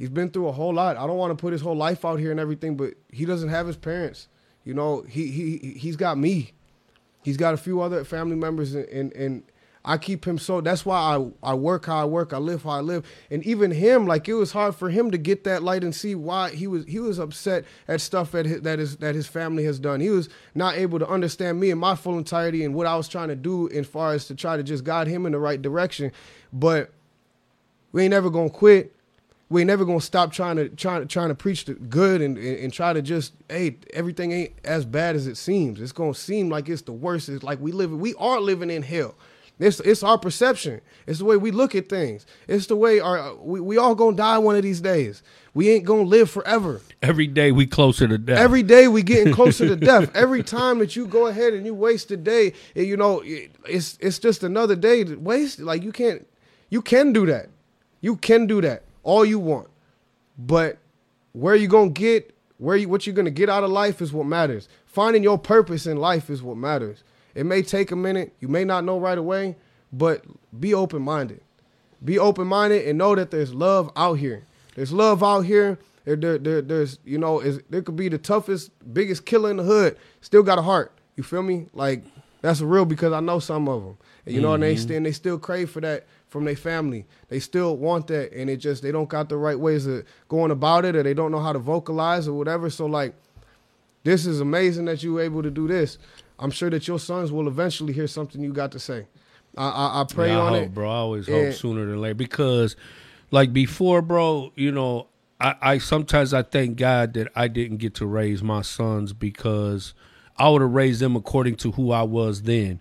[0.00, 0.96] he's been through a whole lot.
[0.96, 3.50] I don't want to put his whole life out here and everything, but he doesn't
[3.50, 4.28] have his parents.
[4.64, 6.52] You know, he he he's got me.
[7.22, 9.42] He's got a few other family members, and, and
[9.82, 10.60] I keep him so.
[10.60, 12.34] That's why I I work how I work.
[12.34, 13.04] I live how I live.
[13.30, 16.14] And even him, like it was hard for him to get that light and see
[16.14, 19.64] why he was he was upset at stuff that his, that is that his family
[19.64, 20.00] has done.
[20.00, 23.08] He was not able to understand me and my full entirety and what I was
[23.08, 25.60] trying to do as far as to try to just guide him in the right
[25.60, 26.12] direction.
[26.52, 26.90] But
[27.92, 28.94] we ain't never gonna quit.
[29.48, 32.36] We ain't never gonna stop trying to trying to trying to preach the good and,
[32.36, 35.80] and, and try to just hey everything ain't as bad as it seems.
[35.80, 37.30] It's gonna seem like it's the worst.
[37.30, 39.14] It's like we live we are living in hell.
[39.60, 40.80] It's it's our perception.
[41.06, 42.24] It's the way we look at things.
[42.48, 45.22] It's the way our we, we all gonna die one of these days.
[45.52, 46.80] We ain't gonna live forever.
[47.02, 48.38] Every day we closer to death.
[48.38, 50.10] Every day we getting closer to death.
[50.16, 53.98] Every time that you go ahead and you waste a day, you know it- it's
[54.00, 55.60] it's just another day to waste.
[55.60, 56.26] Like you can't
[56.70, 57.50] you can do that.
[58.00, 59.68] You can do that all you want,
[60.38, 60.78] but
[61.32, 64.24] where you gonna get where you what you're gonna get out of life is what
[64.26, 64.68] matters.
[64.86, 67.02] Finding your purpose in life is what matters.
[67.34, 68.34] It may take a minute.
[68.40, 69.56] You may not know right away,
[69.92, 70.24] but
[70.58, 71.40] be open minded.
[72.04, 74.44] Be open minded and know that there's love out here.
[74.74, 75.78] There's love out here.
[76.04, 79.58] There, there, there- there's you know, is there could be the toughest, biggest killer in
[79.58, 80.92] the hood, still got a heart.
[81.16, 81.66] You feel me?
[81.74, 82.02] Like
[82.40, 83.98] that's real because I know some of them.
[84.26, 84.82] And, you know, and they mm-hmm.
[84.82, 87.04] still they still crave for that from their family.
[87.28, 90.50] They still want that, and it just they don't got the right ways of going
[90.50, 92.70] about it, or they don't know how to vocalize or whatever.
[92.70, 93.14] So like,
[94.04, 95.98] this is amazing that you were able to do this.
[96.40, 99.06] I'm sure that your sons will eventually hear something you got to say.
[99.56, 100.74] I I, I pray Yeah, I on hope, it.
[100.74, 100.90] bro.
[100.90, 102.74] I always And- hope sooner than later because,
[103.30, 105.06] like before, bro, you know,
[105.40, 109.94] I, I sometimes I thank God that I didn't get to raise my sons because
[110.36, 112.80] I would have raised them according to who I was then.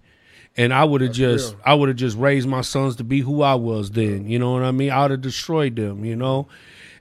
[0.58, 1.62] And I would have just real.
[1.66, 4.28] I would have just raised my sons to be who I was then.
[4.28, 4.90] You know what I mean?
[4.92, 6.48] I would have destroyed them, you know?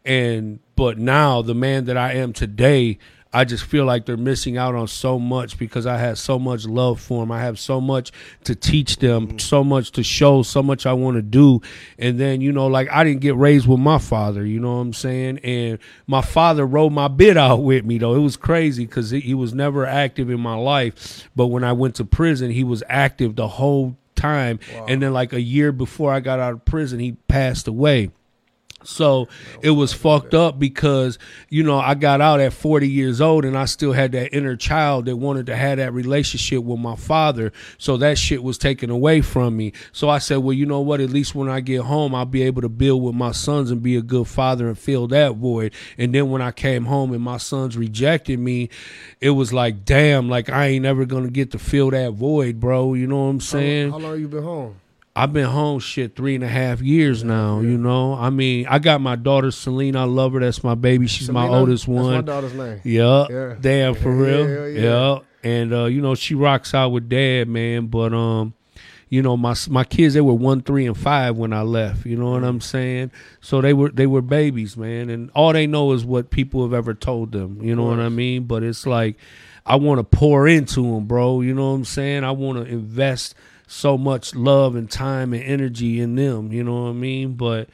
[0.05, 2.99] And but now the man that I am today,
[3.39, 6.67] I just feel like they're missing out on so much because I had so much
[6.67, 7.31] love for them.
[7.31, 8.11] I have so much
[8.43, 9.41] to teach them, mm.
[9.41, 11.63] so much to show, so much I want to do.
[12.01, 14.81] And then, you know, like I didn't get raised with my father, you know what
[14.81, 15.39] I'm saying?
[15.45, 15.79] And
[16.09, 18.17] my father rode my bit out with me, though.
[18.17, 21.31] It was crazy because he was never active in my life.
[21.37, 24.59] But when I went to prison, he was active the whole time.
[24.89, 28.11] And then, like a year before I got out of prison, he passed away.
[28.89, 29.29] So
[29.61, 31.19] it was fucked up because,
[31.51, 34.57] you know, I got out at 40 years old and I still had that inner
[34.57, 37.53] child that wanted to have that relationship with my father.
[37.77, 39.75] So that shit was taken away from me.
[39.93, 41.01] So I said, well, you know what?
[41.01, 43.83] At least when I get home, I'll be able to build with my sons and
[43.83, 45.75] be a good father and fill that void.
[45.99, 48.71] And then when I came home and my sons rejected me,
[49.21, 52.59] it was like, damn, like I ain't never going to get to fill that void,
[52.59, 52.95] bro.
[52.95, 53.91] You know what I'm saying?
[53.91, 54.81] How, how long you been home?
[55.19, 57.61] I've been home shit three and a half years now.
[57.61, 59.97] You know, I mean, I got my daughter Celine.
[59.97, 60.41] I love her.
[60.41, 61.07] That's my baby.
[61.09, 61.59] She's my Selena?
[61.61, 62.25] oldest That's my one.
[62.25, 62.81] daughter's name.
[62.85, 63.27] Yeah.
[63.29, 63.55] Yeah.
[63.61, 64.47] Damn, for real.
[64.47, 64.81] Hell Yeah.
[65.15, 65.19] yeah.
[65.43, 67.87] And uh, you know, she rocks out with dad, man.
[67.87, 68.55] But um,
[69.09, 72.07] you know, my my kids they were one, three, and five when I left.
[72.07, 73.11] You know what I'm saying?
[73.41, 76.73] So they were they were babies, man, and all they know is what people have
[76.75, 77.61] ever told them.
[77.63, 78.45] You know what I mean?
[78.45, 79.17] But it's like
[79.67, 81.41] I want to pour into them, bro.
[81.41, 82.23] You know what I'm saying?
[82.25, 83.35] I want to invest
[83.69, 86.53] so much love and time and energy in them.
[86.53, 87.35] You know what I mean?
[87.35, 87.69] But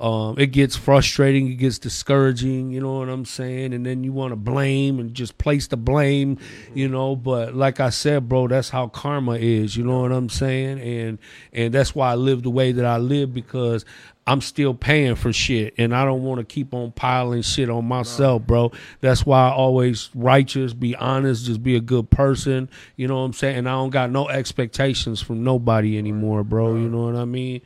[0.00, 1.48] um, it gets frustrating.
[1.48, 2.70] It gets discouraging.
[2.70, 3.74] You know what I'm saying?
[3.74, 6.38] And then you want to blame and just place the blame.
[6.72, 9.76] You know, but like I said, bro, that's how karma is.
[9.76, 10.80] You know what I'm saying?
[10.80, 11.18] And
[11.52, 13.84] and that's why I live the way that I live because
[14.28, 17.86] I'm still paying for shit, and I don't want to keep on piling shit on
[17.86, 18.72] myself, bro.
[19.00, 22.68] That's why I always righteous, be honest, just be a good person.
[22.94, 23.56] You know what I'm saying?
[23.56, 26.74] And I don't got no expectations from nobody anymore, bro.
[26.74, 27.62] You know what I mean?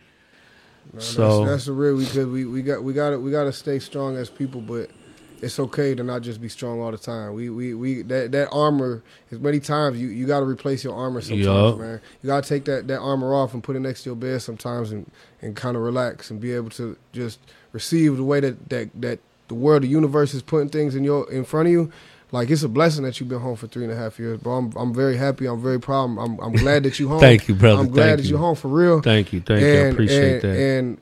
[0.99, 3.53] So that's, that's the real because we, we got we got to we got to
[3.53, 4.91] stay strong as people, but
[5.41, 7.35] it's okay to not just be strong all the time.
[7.35, 10.95] We we, we that that armor as many times you, you got to replace your
[10.95, 11.79] armor sometimes, Yup.
[11.79, 12.01] man.
[12.23, 14.41] You got to take that, that armor off and put it next to your bed
[14.43, 15.11] sometimes and,
[15.41, 17.41] and kind of relax and be able to just
[17.73, 19.19] receive the way that, that that
[19.49, 21.93] the world, the universe is putting things in your in front of you.
[22.33, 24.55] Like it's a blessing that you've been home for three and a half years, bro.
[24.57, 25.47] I'm I'm very happy.
[25.47, 26.05] I'm very proud.
[26.19, 27.21] I'm I'm, glad that you home.
[27.21, 27.81] Thank you, brother.
[27.81, 28.31] I'm glad Thank that you.
[28.31, 29.67] you're home for real thank you, thank you.
[29.67, 30.59] I appreciate and, that.
[30.59, 30.99] And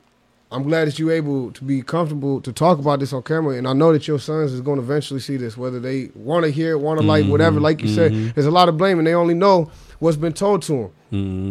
[0.52, 3.54] I'm glad that you're able to be comfortable to talk about this on camera.
[3.56, 6.44] And I know that your sons is going to eventually see this, whether they want
[6.44, 7.30] to hear it, want to like, Mm-hmm.
[7.30, 7.60] whatever.
[7.60, 9.70] Like you said, there's a lot of blame, and they only know
[10.00, 10.90] what's been told to them.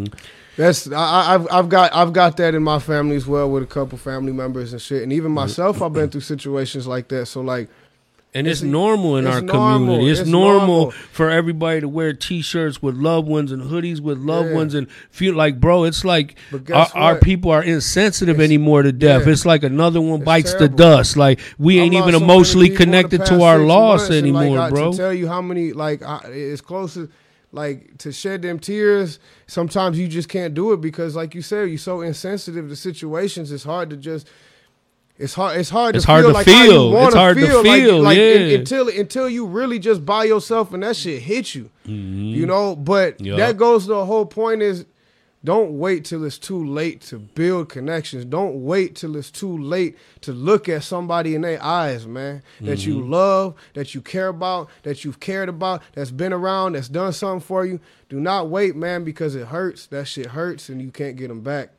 [0.09, 0.13] Mhm.
[0.57, 3.63] That's I, I- I've I've got I've got that in my family as well with
[3.63, 7.27] a couple family members and shit, and even myself I've been through situations like that.
[7.27, 7.69] So like,
[8.31, 9.79] And it's, It's- normal in it's our normal.
[9.79, 10.11] community.
[10.11, 10.91] It's, It's normal, normal.
[10.91, 14.55] for everybody to wear T-shirts with loved ones and hoodies with loved Yeah.
[14.55, 16.35] ones and feel like, bro, it's like
[16.71, 19.25] our, our people are insensitive anymore to death.
[19.25, 19.31] yeah.
[19.33, 20.67] It's like another one bites terrible.
[20.77, 21.17] the dust.
[21.17, 24.57] Like we I ain't even so emotionally people in the connected to our loss anymore,
[24.57, 24.91] like, I- bro.
[24.91, 27.09] To tell you how many, like, I, it's close to,
[27.51, 29.17] like, to shed them tears.
[29.47, 33.51] Sometimes you just can't do it because, like you said, you're so insensitive to situations.
[33.51, 34.27] It's hard to just.
[35.19, 35.59] It's hard.
[35.59, 35.95] It's hard.
[35.97, 36.97] It's to hard feel to like you feel.
[37.05, 38.33] It's hard to feel, like- like, yeah.
[38.35, 41.69] un- until until you really just by yourself and that shit hit you.
[41.85, 43.37] You know, but Mm-hmm.
[43.37, 44.85] That goes to the whole point is
[45.43, 48.25] don't wait till it's too late to build connections.
[48.25, 52.85] Don't wait till it's too late to look at somebody in their eyes, man, that
[52.85, 53.11] you Mm-hmm.
[53.11, 57.39] love, that you care about, that you've cared about, that's been around, that's done something
[57.45, 57.79] for you.
[58.09, 59.85] Do not wait, man, because it hurts.
[59.87, 61.69] That shit hurts and you can't get them back.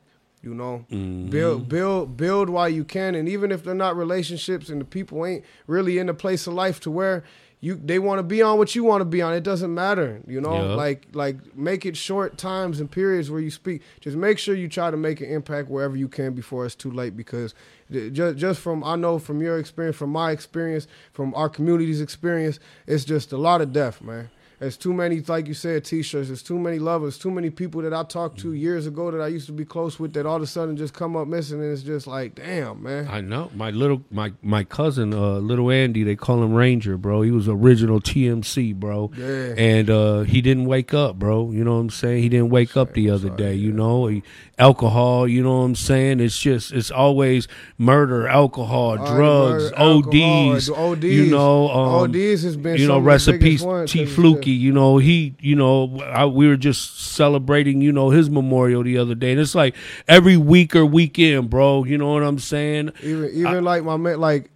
[0.43, 1.29] You know, Mm-hmm.
[1.29, 5.23] build, build, build while you can, and even if they're not relationships and the people
[5.25, 7.23] ain't really in the place of life to where
[7.63, 10.19] you they want to be on what you want to be on, it doesn't matter.
[10.27, 10.73] You know, Yeah.
[10.73, 13.83] like like make it short times and periods where you speak.
[13.99, 16.89] Just make sure you try to make an impact wherever you can before it's too
[16.89, 17.15] late.
[17.15, 17.53] Because
[17.91, 22.57] just just from I know from your experience, from my experience, from our community's experience,
[22.87, 24.31] it's just a lot of death, man.
[24.61, 26.27] There's too many, like you said, T-shirts.
[26.27, 27.17] There's too many lovers.
[27.17, 29.99] Too many people that I talked to years ago that I used to be close
[29.99, 32.83] with that all of a sudden just come up missing, and it's just like, damn,
[32.83, 33.07] man.
[33.07, 36.03] I know my little my my cousin, uh, little Andy.
[36.03, 37.23] They call him Ranger, bro.
[37.23, 39.09] He was original TMC, bro.
[39.17, 39.55] Yeah.
[39.57, 41.49] And uh, he didn't wake up, bro.
[41.49, 42.21] You know what I'm saying?
[42.21, 43.55] He didn't wake up the other day.
[43.55, 44.21] You know, he,
[44.59, 45.27] alcohol.
[45.27, 46.19] You know what I'm saying?
[46.19, 47.47] It's just it's always
[47.79, 50.69] murder, alcohol, All drugs, murder, alcohol, ODs.
[50.69, 51.03] ODs.
[51.05, 54.05] You know, um, ODs has been you know, recipes, of the
[54.53, 54.73] rest in biggest peace, ones, T.
[54.73, 54.73] 'cause it's Fluky.
[54.73, 58.97] You know, he, you know, I, we were just celebrating, you know, his memorial the
[58.97, 59.75] other day, and it's like
[60.07, 61.83] every week or weekend, bro.
[61.83, 62.91] You know what I'm saying?
[63.03, 64.49] Even even like my man, like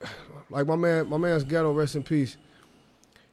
[0.50, 1.72] like my man, my man's ghetto.
[1.72, 2.36] Rest in peace.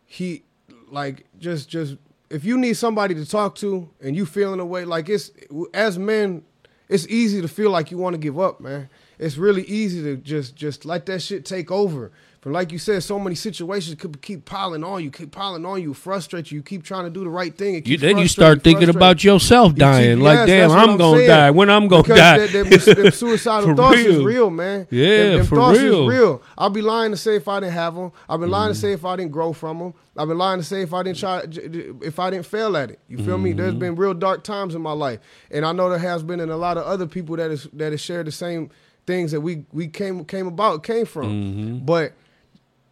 [0.05, 0.43] He
[0.91, 1.97] like just just
[2.29, 5.31] if you need somebody to talk to and you feeling a way like it's
[5.73, 6.43] as men,
[6.89, 8.89] it's easy to feel like you want to give up, man.
[9.17, 12.11] It's really easy to just just let that shit take over.
[12.45, 15.81] But like you said, so many situations could keep piling on you, keep piling on
[15.81, 16.57] you, frustrate you.
[16.57, 17.81] You keep trying to do the right thing.
[17.83, 20.17] You, then you start thinking about yourself You dying.
[20.17, 21.27] keep- like, yes, damn, I'm, gonna saying.
[21.27, 21.49] die.
[21.49, 22.45] When I'm gonna Because die?
[22.45, 24.25] Them, them, them suicidal thoughts is real.
[24.25, 24.87] real, man.
[24.91, 26.07] Yeah, them, them for thoughts real.
[26.07, 26.43] is real.
[26.55, 28.11] I'll be lying to say if I didn't have them.
[28.29, 28.81] I've been lying to mm-hmm.
[28.81, 29.93] say if I didn't grow from them.
[30.15, 32.99] I've been lying to say if I didn't try, if I didn't fail at it.
[33.07, 33.53] You feel me?
[33.53, 33.79] There's mm-hmm.
[33.79, 35.19] been real dark times in my life,
[35.49, 37.91] and I know there has been in a lot of other people that is that
[37.91, 38.69] has shared the same
[39.07, 41.25] things that we we came came about came from.
[41.25, 41.85] Mm-hmm.
[41.85, 42.13] But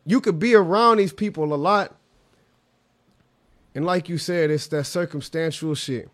[0.05, 1.95] you could be around these people a lot,
[3.75, 6.09] and like you said, it's that circumstantial shit.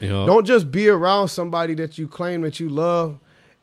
[0.00, 0.26] Know?
[0.26, 3.18] Don't just be around somebody that you claim that you love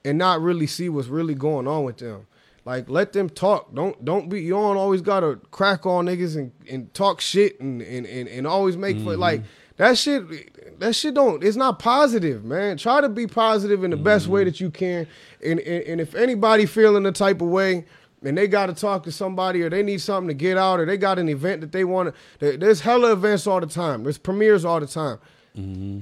[0.05, 2.27] and not really see what's really going on with them.
[2.65, 3.73] Like let them talk.
[3.73, 7.81] Don't don't be you don't always gotta crack on niggas and, and talk shit and,
[7.81, 9.21] and, and, and always make fun mm-hmm.
[9.21, 9.43] like
[9.77, 12.77] that shit that shit don't it's not positive, man.
[12.77, 14.49] Try to be positive in the best way mm-hmm.
[14.49, 15.07] that you can.
[15.43, 17.85] And, and and if anybody feeling the type of way
[18.23, 20.85] and they got to talk to somebody or they need something to get out or
[20.85, 24.03] they got an event that they want to there's hella events all the time.
[24.03, 25.19] There's premieres all the time.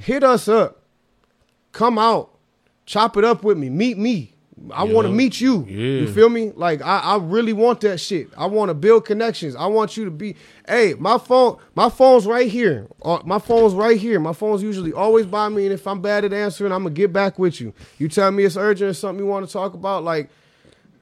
[0.02, 0.82] Hit us up.
[1.72, 2.32] Come out.
[2.86, 3.70] Chop it up with me.
[3.70, 4.34] Meet me.
[4.72, 5.66] I want to meet you.
[5.66, 6.52] You feel me?
[6.56, 8.30] Like I, I really want that shit.
[8.36, 9.56] I want to build connections.
[9.56, 10.36] I want you to be
[10.68, 12.88] hey my phone my phone's right here.
[13.04, 14.20] Uh, my phone's right here.
[14.20, 17.14] My phone's usually always by me and if i'm bad at answering i'm gonna get
[17.14, 17.74] back with you.
[18.00, 20.30] You tell me it's urgent or something you want to talk about like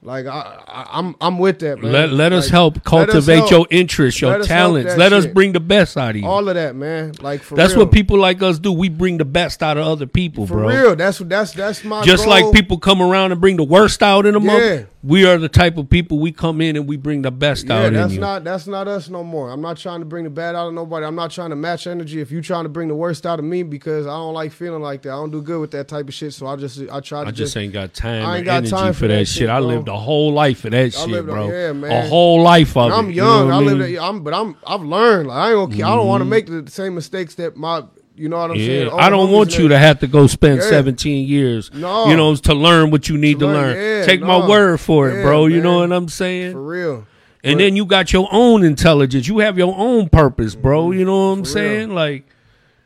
[0.02, 1.90] like I, I I'm I'm with that, man.
[1.92, 3.50] let let us help let us cultivate help.
[3.50, 4.96] your interests, your Let talents.
[4.96, 6.26] Let us bring the best out of you.
[6.26, 7.12] all of that, man.
[7.20, 7.84] Like for That's real.
[7.86, 8.72] what people like us do.
[8.72, 10.68] We bring the best out of other people, for bro.
[10.68, 10.96] real.
[10.96, 12.30] That's what that's that's my Just goal.
[12.44, 14.84] like people come around and bring the worst out in them, Yeah.
[15.02, 17.86] we are the type of people we come in and we bring the best Yeah,
[17.86, 19.50] out that's not that's not us no more.
[19.50, 21.04] I'm not trying to bring the bad out of nobody.
[21.04, 22.20] I'm not trying to match energy.
[22.20, 24.82] If you trying to bring the worst out of me, because I don't like feeling
[24.82, 25.10] like that.
[25.10, 26.32] I don't do good with that type of shit.
[26.32, 28.70] So I just I try to I just ain't got time I ain't got energy
[28.70, 29.28] time for, for that, shit.
[29.28, 29.68] shit, I bro.
[29.86, 31.48] Lived a whole life of that I shit, lived a- bro.
[31.50, 33.44] yeah, A whole life of And I'm young.
[33.46, 33.78] You know I mean?
[33.94, 34.56] That, I'm, but I'm.
[34.66, 35.28] I've learned.
[35.28, 35.90] Like, I ain't gonna.
[35.92, 37.84] I don't want to make the same mistakes that my.
[38.18, 38.88] You know what I'm saying?
[38.88, 40.68] All I don't want you to have to go spend Yeah.
[40.70, 42.08] 17 years, No.
[42.08, 43.76] you know, to learn what you need to, To learn.
[43.76, 45.44] learn, yeah, Take my word for it, Yeah, bro.
[45.46, 46.52] You know what I'm saying?
[46.52, 47.06] for real.
[47.44, 49.28] and then you got your own intelligence.
[49.28, 50.92] You have your own purpose, bro.
[50.92, 51.44] You know what I'm Mm-hmm.
[51.44, 51.52] Real.
[51.52, 51.90] saying?
[51.94, 52.24] Like,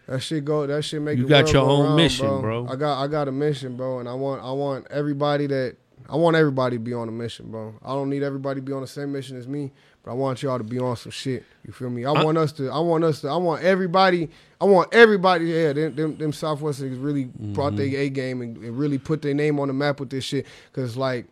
[0.09, 0.67] That shit go.
[0.67, 2.67] That shit make You got your go own round, mission, bro.
[2.69, 5.77] I got I got a mission, bro, and I want I want everybody that
[6.11, 7.75] I want everybody to be on a mission, bro.
[7.85, 9.71] I don't need everybody to be on the same mission as me,
[10.03, 11.45] but I want y'all to be on some shit.
[11.65, 12.05] You feel me?
[12.05, 12.69] I, want us to.
[12.71, 13.29] I want us to.
[13.29, 14.29] I want everybody.
[14.61, 15.45] I want everybody.
[15.47, 17.91] Yeah, them them, them Southwest niggas really brought Mm-hmm.
[17.93, 20.47] their A game and, and really put their name on the map with this shit.
[20.73, 21.27] Cause like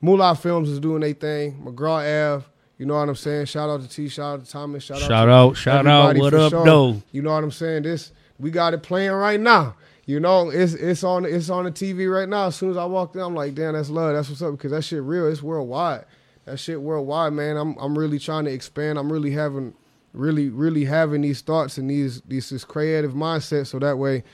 [0.00, 1.60] Moolah Films is doing their thing.
[1.64, 1.98] McGraw
[2.36, 2.46] Ave.
[2.78, 3.44] You know what I'm saying?
[3.46, 4.08] Shout out to T.
[4.08, 4.82] Shout out to Thomas.
[4.84, 5.24] Shout, Shout out.
[5.26, 6.16] to out, shout out.
[6.16, 6.64] What up, sure.
[6.64, 7.02] though?
[7.12, 7.82] You know what I'm saying?
[7.82, 9.74] This we got it playing right now.
[10.10, 12.46] You know, it's it's on it's on the TV right now.
[12.46, 14.12] As soon as I walked in, I'm like, damn, that's love.
[14.12, 15.28] That's what's up because that shit real.
[15.28, 16.04] It's worldwide.
[16.46, 17.56] That shit worldwide, man.
[17.56, 18.98] I'm I'm really trying to expand.
[18.98, 19.72] I'm really having
[20.12, 24.24] really really having these thoughts and these these this creative mindset so that way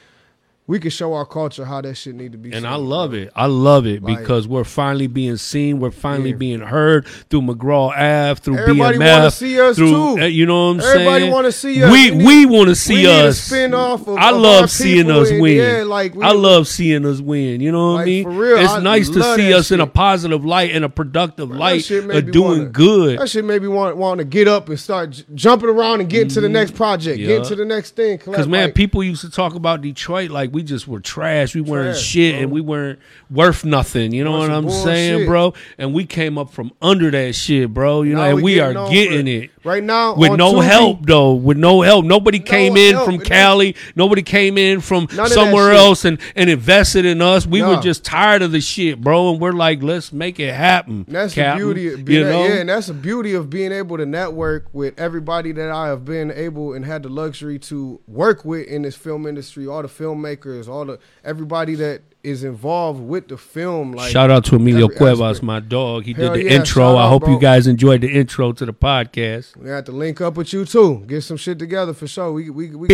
[0.69, 2.53] we can show our culture how that shit need to be.
[2.53, 3.21] And I love bro.
[3.21, 3.33] it.
[3.37, 5.79] I love it Like- because we're finally being seen.
[5.79, 6.37] We're finally Yeah.
[6.37, 8.61] being heard through McGraw Ave, through B.
[8.63, 9.33] Everybody BMF.
[9.33, 10.23] see us through, too.
[10.23, 11.07] uh, You know what I'm Everybody saying?
[11.09, 11.93] Everybody wanna see us.
[11.93, 13.39] We We we want to see we need a us.
[13.39, 15.57] spin-off of- I of love our seeing us win.
[15.57, 17.61] yeah, like, we- I love seeing us win.
[17.61, 18.25] You know what I Like, mean?
[18.25, 21.49] for real, it's I nice to see us in a positive light and a productive
[21.51, 23.19] That light of doing wanna- good.
[23.21, 26.09] That shit made me want want to get up and start j- jumping around and
[26.11, 27.31] get to the next project, Mm-hmm.
[27.31, 27.37] Yeah.
[27.39, 28.19] get to the next thing.
[28.25, 31.55] Because man, people used to talk about Detroit like we just were trash.
[31.55, 32.43] We weren't Trash, shit, bro.
[32.43, 32.99] and we weren't
[33.31, 34.13] worth nothing.
[34.13, 35.53] You know what I'm saying, bro?
[35.77, 38.01] And we came up from under that shit, bro.
[38.01, 41.35] You know, and we, are getting for- it right now with no help though.
[41.35, 43.77] With no help, nobody came in help, from Cali.
[43.97, 47.47] Nobody came in from somewhere else and and invested in us.
[47.47, 49.33] We were just tired of the shit, bro.
[49.33, 51.05] And we're like, let's make it happen.
[51.07, 51.69] And That's Captain.
[51.69, 52.45] the beauty, of you know.
[52.47, 56.07] yeah, and that's the beauty of being able to network with everybody that I have
[56.07, 59.67] been able and had the luxury to work with in this film industry.
[59.67, 63.93] All the filmmakers, all the everybody that is involved with the film.
[63.93, 65.45] Like Shout out to Emilio Cuevas, aspect.
[65.45, 66.05] my dog.
[66.05, 66.97] He Hell did the yeah, intro.
[66.97, 69.57] I out, hope you guys enjoyed the intro to the podcast.
[69.57, 71.05] We have to link up with you too.
[71.07, 72.33] Get some shit together for sure.
[72.33, 72.89] We we we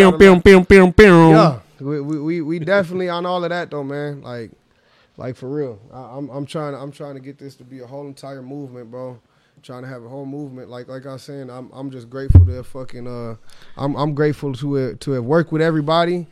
[1.30, 1.61] yeah.
[1.80, 4.22] We, we we definitely on all of that though, man.
[4.22, 4.50] Like
[5.16, 5.80] like for real.
[5.92, 8.42] I, I'm I'm trying to, I'm trying to get this to be a whole entire
[8.42, 9.18] movement, bro.
[9.62, 10.68] Trying to have a whole movement.
[10.70, 13.36] Like like I was saying, I'm I'm just grateful to have fucking uh
[13.76, 16.26] I'm I'm grateful to have, to have worked with everybody.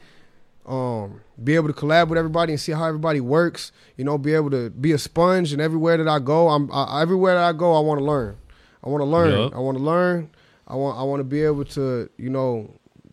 [0.70, 3.72] Um, be able to collab with everybody and see how everybody works.
[3.96, 7.02] You know, be able to be a sponge, and everywhere that I go, I'm I,
[7.02, 8.36] everywhere that I go, I want to learn.
[8.84, 9.30] I want to learn.
[9.32, 9.54] Yup.
[9.54, 10.30] I want to learn.
[10.68, 12.72] I want I want to be able to you know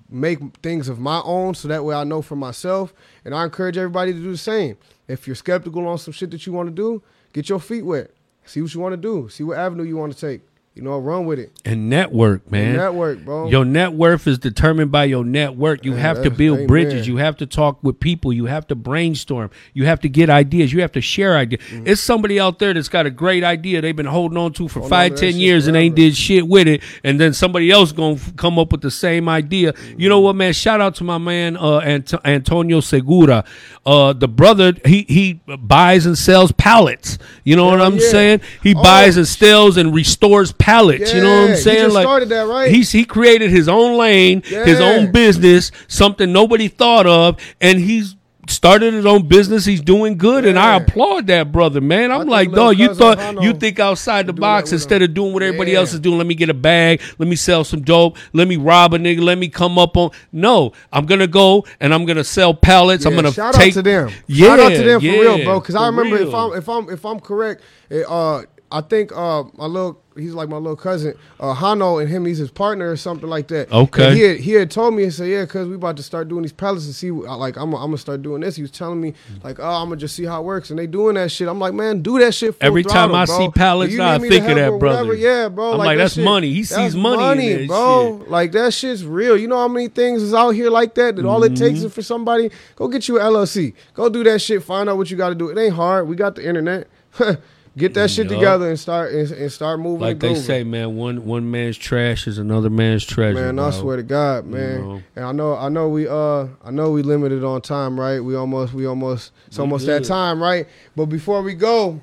[0.09, 2.93] make things of my own, so that way I know for myself.
[3.25, 4.77] And I encourage everybody to do the same.
[5.07, 7.01] If you're skeptical on some shit that you want to do,
[7.33, 8.11] get your feet wet.
[8.45, 9.29] See what you want to do.
[9.29, 10.41] See what avenue you want to take.
[10.77, 11.59] You know, run with it.
[11.65, 12.75] And network, man.
[12.77, 13.49] Network, bro.
[13.49, 15.83] Your net worth is determined by your network.
[15.83, 16.67] You Man, have to build amen.
[16.67, 17.07] bridges.
[17.07, 18.31] You have to talk with people.
[18.31, 19.49] You have to brainstorm.
[19.73, 20.71] You have to get ideas.
[20.71, 21.63] You have to share ideas.
[21.63, 21.87] Mm-hmm.
[21.87, 24.81] It's somebody out there that's got a great idea they've been holding on to for
[24.81, 26.83] Hold five, ten years and ain't did shit with it.
[27.03, 29.73] And then somebody else gonna f- come up with the same idea.
[29.75, 30.09] You Mm-hmm.
[30.09, 30.53] know what, man?
[30.53, 33.43] Shout out to my man uh, Ant- Antonio Segura.
[33.83, 37.17] Uh, the brother he he buys and sells pallets.
[37.43, 38.09] You know what I'm yeah.
[38.11, 38.41] saying?
[38.61, 38.83] He Oh.
[38.83, 40.66] buys and sells and restores pallets.
[40.67, 41.91] You know what I'm saying?
[41.91, 42.71] like started that, right?
[42.71, 48.15] He's he created his own lane, his own business, something nobody thought of, and he's
[48.49, 49.65] started his own business.
[49.65, 52.11] He's doing good, and I applaud that brother, man.
[52.11, 55.71] I'm like, dog, you thought you think outside the box instead of doing what everybody
[55.71, 55.79] Yeah.
[55.79, 56.17] else is doing.
[56.17, 57.01] Let me get a bag.
[57.17, 58.17] Let me sell some dope.
[58.33, 59.21] Let me rob a nigga.
[59.21, 60.11] Let me come up on.
[60.31, 63.05] No, I'm gonna go and I'm gonna sell pallets.
[63.05, 64.09] I'm gonna shout take out to them.
[64.27, 65.59] Yeah, shout out to them for yeah, real, bro.
[65.59, 66.33] Because I remember if.
[66.33, 70.49] I'm if I'm if I'm correct, it, uh, I think uh my little he's like
[70.49, 73.71] my little cousin uh Hano and him he's his partner or something like that.
[73.71, 74.07] Okay.
[74.07, 76.27] And he had, he had told me and said yeah because we about to start
[76.27, 78.55] doing these pallets and see like I'm I'm gonna start doing this.
[78.55, 79.13] He was telling me
[79.43, 81.47] like oh I'm gonna just see how it works and they doing that shit.
[81.47, 82.55] I'm like man do that shit.
[82.61, 83.37] Every time throttle, I bro.
[83.39, 84.77] see pallets, Do you now I think of that or whatever?
[84.77, 85.13] brother.
[85.15, 85.71] Yeah, bro.
[85.73, 86.53] I'm like, that that's shit- money.
[86.53, 88.23] He sees money in that bro.
[88.27, 89.37] Like that shit's real.
[89.37, 91.63] You know how many things is out here like that that all it Mm-hmm.
[91.63, 93.73] takes is for somebody go get you an LLC.
[93.93, 94.63] Go do that shit.
[94.63, 95.49] Find out what you got to do.
[95.49, 96.07] It ain't hard.
[96.07, 96.87] We got the internet.
[97.77, 100.01] get that shit together and start and, and start moving.
[100.01, 100.95] like they say, man.
[100.95, 103.35] One one man's trash is another man's treasure.
[103.35, 104.81] Man, I swear to God, man.
[104.81, 105.03] know.
[105.15, 108.19] And I know, I know we, uh, I know we limited on time, right?
[108.19, 110.67] We almost, we almost, it's We almost that time, right?
[110.95, 112.01] But before we go,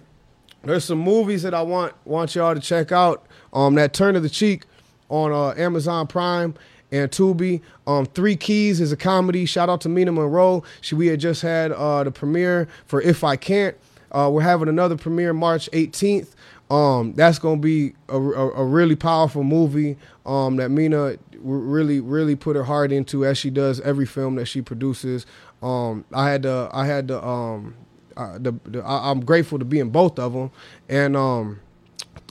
[0.63, 3.27] there's some movies that I want want y'all to check out.
[3.53, 4.65] Um, that Turn of the Cheek
[5.09, 6.55] on uh, Amazon Prime
[6.91, 7.61] and Tubi.
[7.87, 9.47] Um, Three Keys is a comedy.
[9.47, 10.63] Shout out to Mina Monroe.
[10.81, 13.77] She we had just had uh, the premiere for If I Can't.
[14.15, 16.35] Uh, we're having another premiere March 18th.
[16.71, 19.99] Um, that's gonna be a, a, a really powerful movie.
[20.27, 24.47] Um, that Mina really, really put her heart into as she does every film that
[24.47, 25.27] she produces.
[25.63, 27.75] Um, I had to, I had to, um,
[28.17, 30.51] uh, the, the I, I'm grateful to be in both of them,
[30.89, 31.61] and um,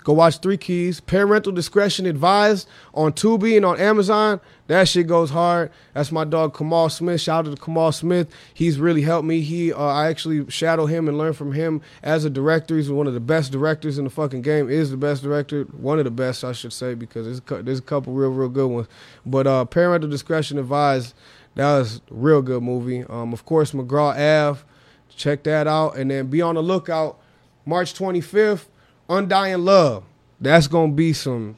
[0.04, 1.00] go watch Three Keys.
[1.00, 4.40] Parental discretion advised on Tubi and on Amazon.
[4.68, 5.72] That shit goes hard.
[5.94, 7.20] That's my dog Kamal Smith.
[7.20, 8.30] Shout out to Kamal Smith.
[8.54, 9.42] He's really helped me.
[9.42, 12.78] He, uh, I actually shadow him and learn from him as a director.
[12.78, 14.70] He's one of the best directors in the fucking game.
[14.70, 17.80] Is the best director, one of the best, I should say, because there's a, there's
[17.80, 18.88] a couple real, real good ones.
[19.26, 21.14] But uh, Parental discretion advised.
[21.56, 23.04] That was a real good movie.
[23.04, 24.62] Um, of course, McGraw Ave.
[25.16, 27.20] Check that out, and then be on the lookout.
[27.66, 28.66] March 25th,
[29.10, 30.04] undying love.
[30.40, 31.58] That's gonna be some.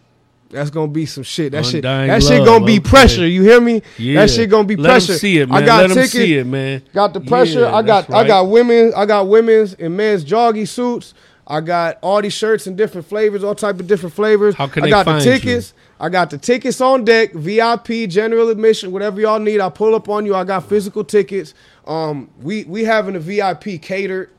[0.49, 1.51] That's gonna be some shit.
[1.51, 1.83] That shit.
[1.83, 2.89] Undying That shit gonna be okay.
[2.89, 3.27] pressure.
[3.27, 3.81] You hear me?
[3.97, 4.21] Yeah.
[4.21, 5.13] That shit gonna be Let pressure.
[5.17, 5.63] see it, man.
[5.63, 6.11] I got Let tickets.
[6.11, 6.83] see it, man.
[6.93, 7.61] Got the pressure.
[7.61, 8.93] Yeah, I got that's I got women.
[8.95, 11.13] I got women's and men's joggy suits.
[11.47, 14.55] I got all these shirts in different flavors, all type of different flavors.
[14.55, 15.73] How can I got the tickets.
[15.99, 19.61] I got the tickets on deck, VIP, general admission, whatever y'all need.
[19.61, 20.35] I pull up on you.
[20.35, 21.53] I got physical tickets.
[21.87, 24.31] Um, we we having a VIP catered,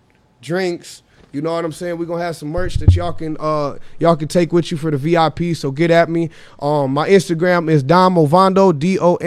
[0.43, 1.03] drinks.
[1.37, 1.99] You know what I'm saying?
[1.99, 4.91] We're gonna have some merch that y'all can uh y'all can take with you for
[4.91, 5.55] the VIP.
[5.55, 6.31] So get at me.
[6.61, 9.27] Um my Instagram is Dom Ovando, D-O-M-O-V-A-N-D-O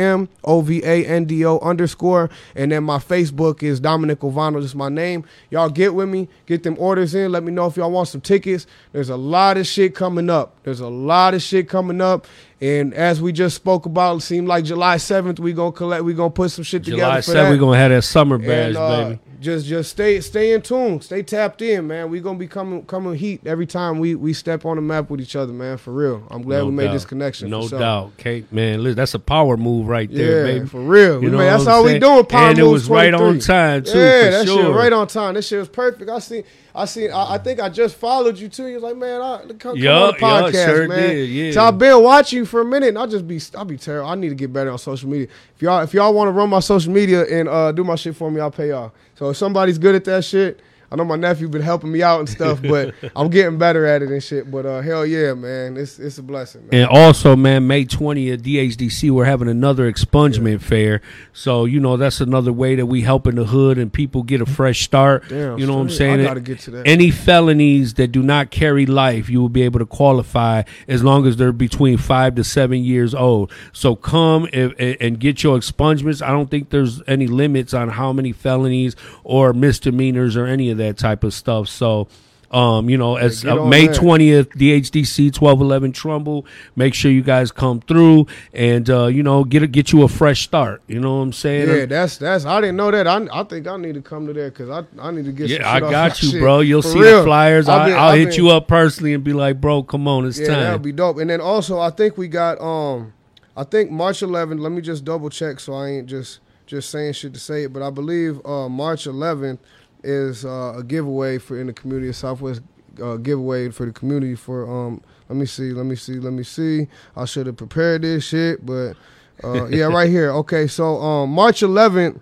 [1.60, 2.32] underscore.
[2.55, 5.24] And then my Facebook is Dominic Ovando, just my name.
[5.51, 7.32] Y'all get with me, get them orders in.
[7.32, 8.66] Let me know if y'all want some tickets.
[8.91, 10.55] There's a lot of shit coming up.
[10.64, 12.26] There's a lot of shit coming up.
[12.62, 16.14] And as we just spoke about, it seemed like July 7th, we gonna collect, we
[16.14, 17.01] gonna put some shit together.
[17.03, 19.20] July 7th, we're going to have that summer bash, And, uh, baby.
[19.39, 22.10] Just just stay stay in tune, stay tapped in, man.
[22.10, 25.22] We gonna be coming coming heat every time we we step on the map with
[25.22, 25.78] each other, man.
[25.78, 27.49] For real, I'm glad No we made this connection.
[27.49, 28.18] No doubt.
[28.18, 30.66] Kate, man, listen, that's a power move right there, Yeah, baby.
[30.68, 31.14] for real.
[31.14, 32.26] You We know made- that's how we doing.
[32.26, 34.62] Power And it was right on time, too, Yeah, for that sure.
[34.66, 35.36] shit right on time.
[35.36, 36.10] That shit was perfect.
[36.10, 36.43] I seen,
[36.76, 38.68] I seen, I, I think I just followed you too.
[38.68, 41.10] You was like, man, I come, come Yeah, on the yeah, podcast, sure man.
[41.10, 41.52] did, yeah.
[41.52, 44.10] So I've been watching you for a minute, and I just be, I'll be terrible.
[44.10, 45.28] I need to get better on social media.
[45.56, 48.16] If y'all, if y'all want to run my social media and uh, do my shit
[48.16, 48.94] for me, I'll pay y'all.
[49.16, 50.60] So if somebody's good at that shit.
[50.92, 54.02] I know my nephew been helping me out and stuff, but I'm getting better at
[54.02, 54.50] it and shit.
[54.50, 56.68] But uh, hell yeah, man, it's it's a blessing.
[56.68, 56.82] Man.
[56.82, 61.02] And also, man, May 20th, DHDC, we're having another expungement fair.
[61.32, 64.46] So, you know, that's another way that we helping the hood and people get a
[64.48, 65.30] fresh start.
[65.30, 66.22] Damn, you know what I'm saying?
[66.22, 66.88] I gotta get to that.
[66.88, 71.28] Any felonies that do not carry life, you will be able to qualify as long
[71.28, 73.52] as they're between five to seven years old.
[73.74, 76.26] So come and, and get your expungements.
[76.26, 80.79] I don't think there's any limits on how many felonies or misdemeanors or any of
[80.80, 81.68] that type of stuff.
[81.70, 82.08] So,
[82.52, 86.48] um, you know, as uh, May 20th, DHDC 1211 Trumbull.
[86.76, 90.08] Make sure you guys come through and uh, you know get a, get you a
[90.08, 90.82] fresh start.
[90.88, 91.70] You know what I'm saying?
[91.70, 92.46] Yeah, that's that's.
[92.46, 93.06] I didn't know that.
[93.06, 95.50] I, I think I need to come to there because I I need to get.
[95.52, 96.40] Yeah, I got you, shit.
[96.42, 96.62] bro.
[96.62, 97.20] You'll For see real.
[97.20, 97.70] the flyers.
[97.70, 100.26] I, been- I'll I've hit been- you up personally and be like, bro, come on,
[100.26, 100.60] it's Yeah, time.
[100.64, 101.20] that'd be dope.
[101.20, 103.14] And then also, I think we got um,
[103.56, 104.60] I think March 11th.
[104.60, 107.74] Let me just double check so I ain't just just saying shit to say it.
[107.74, 109.60] But I believe uh, March 11th
[110.04, 112.62] is uh, a giveaway for in the community of Southwest.
[113.02, 115.02] Uh, giveaway for the community for um.
[115.30, 115.72] Let me see.
[115.72, 116.14] Let me see.
[116.16, 116.88] Let me see.
[117.16, 118.95] I should have prepared this shit, but
[119.43, 120.32] uh, yeah, right here.
[120.32, 122.20] Okay, so um, March 11th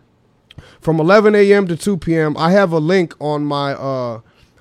[0.81, 1.67] from 11 a.m.
[1.67, 2.35] to 2 p.m.
[2.37, 4.19] I have a link on my uh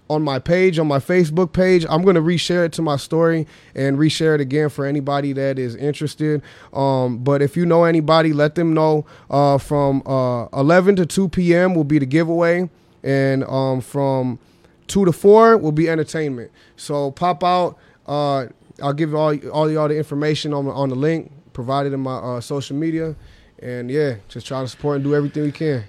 [0.08, 1.84] on my page on my Facebook page.
[1.88, 5.74] I'm gonna reshare it to my story and reshare it again for anybody that is
[5.74, 6.42] interested.
[6.72, 9.04] Um, but if you know anybody, let them know.
[9.28, 11.74] Uh, from uh 11 to 2 p.m.
[11.74, 12.70] will be the giveaway,
[13.02, 14.38] and um from
[14.86, 16.50] two to four will be entertainment.
[16.76, 17.78] So pop out.
[18.06, 18.46] Uh,
[18.82, 22.40] I'll give all all y'all the information on on the link provided in my uh,
[22.40, 23.16] social media,
[23.60, 25.84] and yeah, just try to support and do everything we can.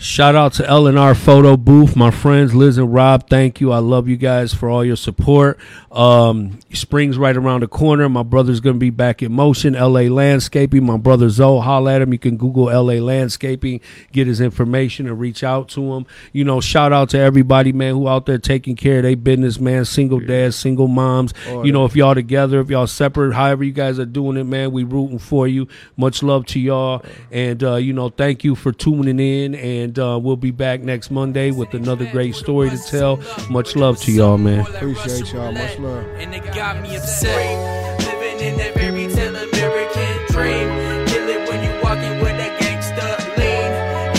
[0.00, 3.28] Shout out to L&R Photo Booth, my friends Liz and Rob.
[3.28, 3.72] Thank you.
[3.72, 5.58] I love you guys for all your support.
[5.90, 8.08] Um, spring's right around the corner.
[8.08, 9.72] My brother's going to be back in motion.
[9.72, 10.86] LA Landscaping.
[10.86, 12.12] My brother Zoe, holla at him.
[12.12, 13.80] You can Google LA Landscaping,
[14.12, 16.06] get his information, and reach out to him.
[16.32, 19.58] You know, shout out to everybody, man, who out there taking care of their business,
[19.58, 19.84] man.
[19.84, 21.34] Single dads, single moms.
[21.48, 24.44] Oh, you know, if y'all together, if y'all separate, however you guys are doing it,
[24.44, 25.66] man, we rooting for you.
[25.96, 29.56] Much love to y'all, and uh, you know, thank you for tuning in.
[29.56, 33.20] And uh, we'll be back next Monday with another great story to tell.
[33.48, 34.66] Much love to y'all, man.
[34.66, 35.52] Appreciate y'all.
[35.52, 36.04] Much love.
[36.16, 38.00] And it got me upset.
[38.00, 41.06] Living in that fairy tale American dream.
[41.06, 43.06] Kill it when you walking with that gangsta
[43.38, 43.70] lean.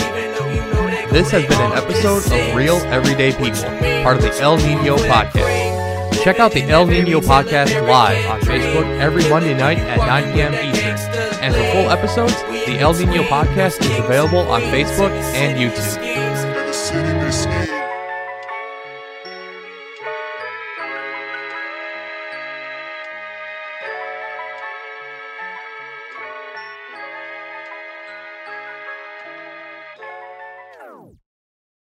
[0.08, 3.70] Even though you know that This has been an episode of Real Everyday People,
[4.02, 5.78] part of the El Nino Podcast.
[6.24, 10.52] Check out the El Nino Podcast live on Facebook every Monday night at 9 p.m.
[10.54, 11.40] Eastern.
[11.40, 12.34] And for full episodes,
[12.70, 16.09] the El Nino Podcast is available on Facebook and YouTube.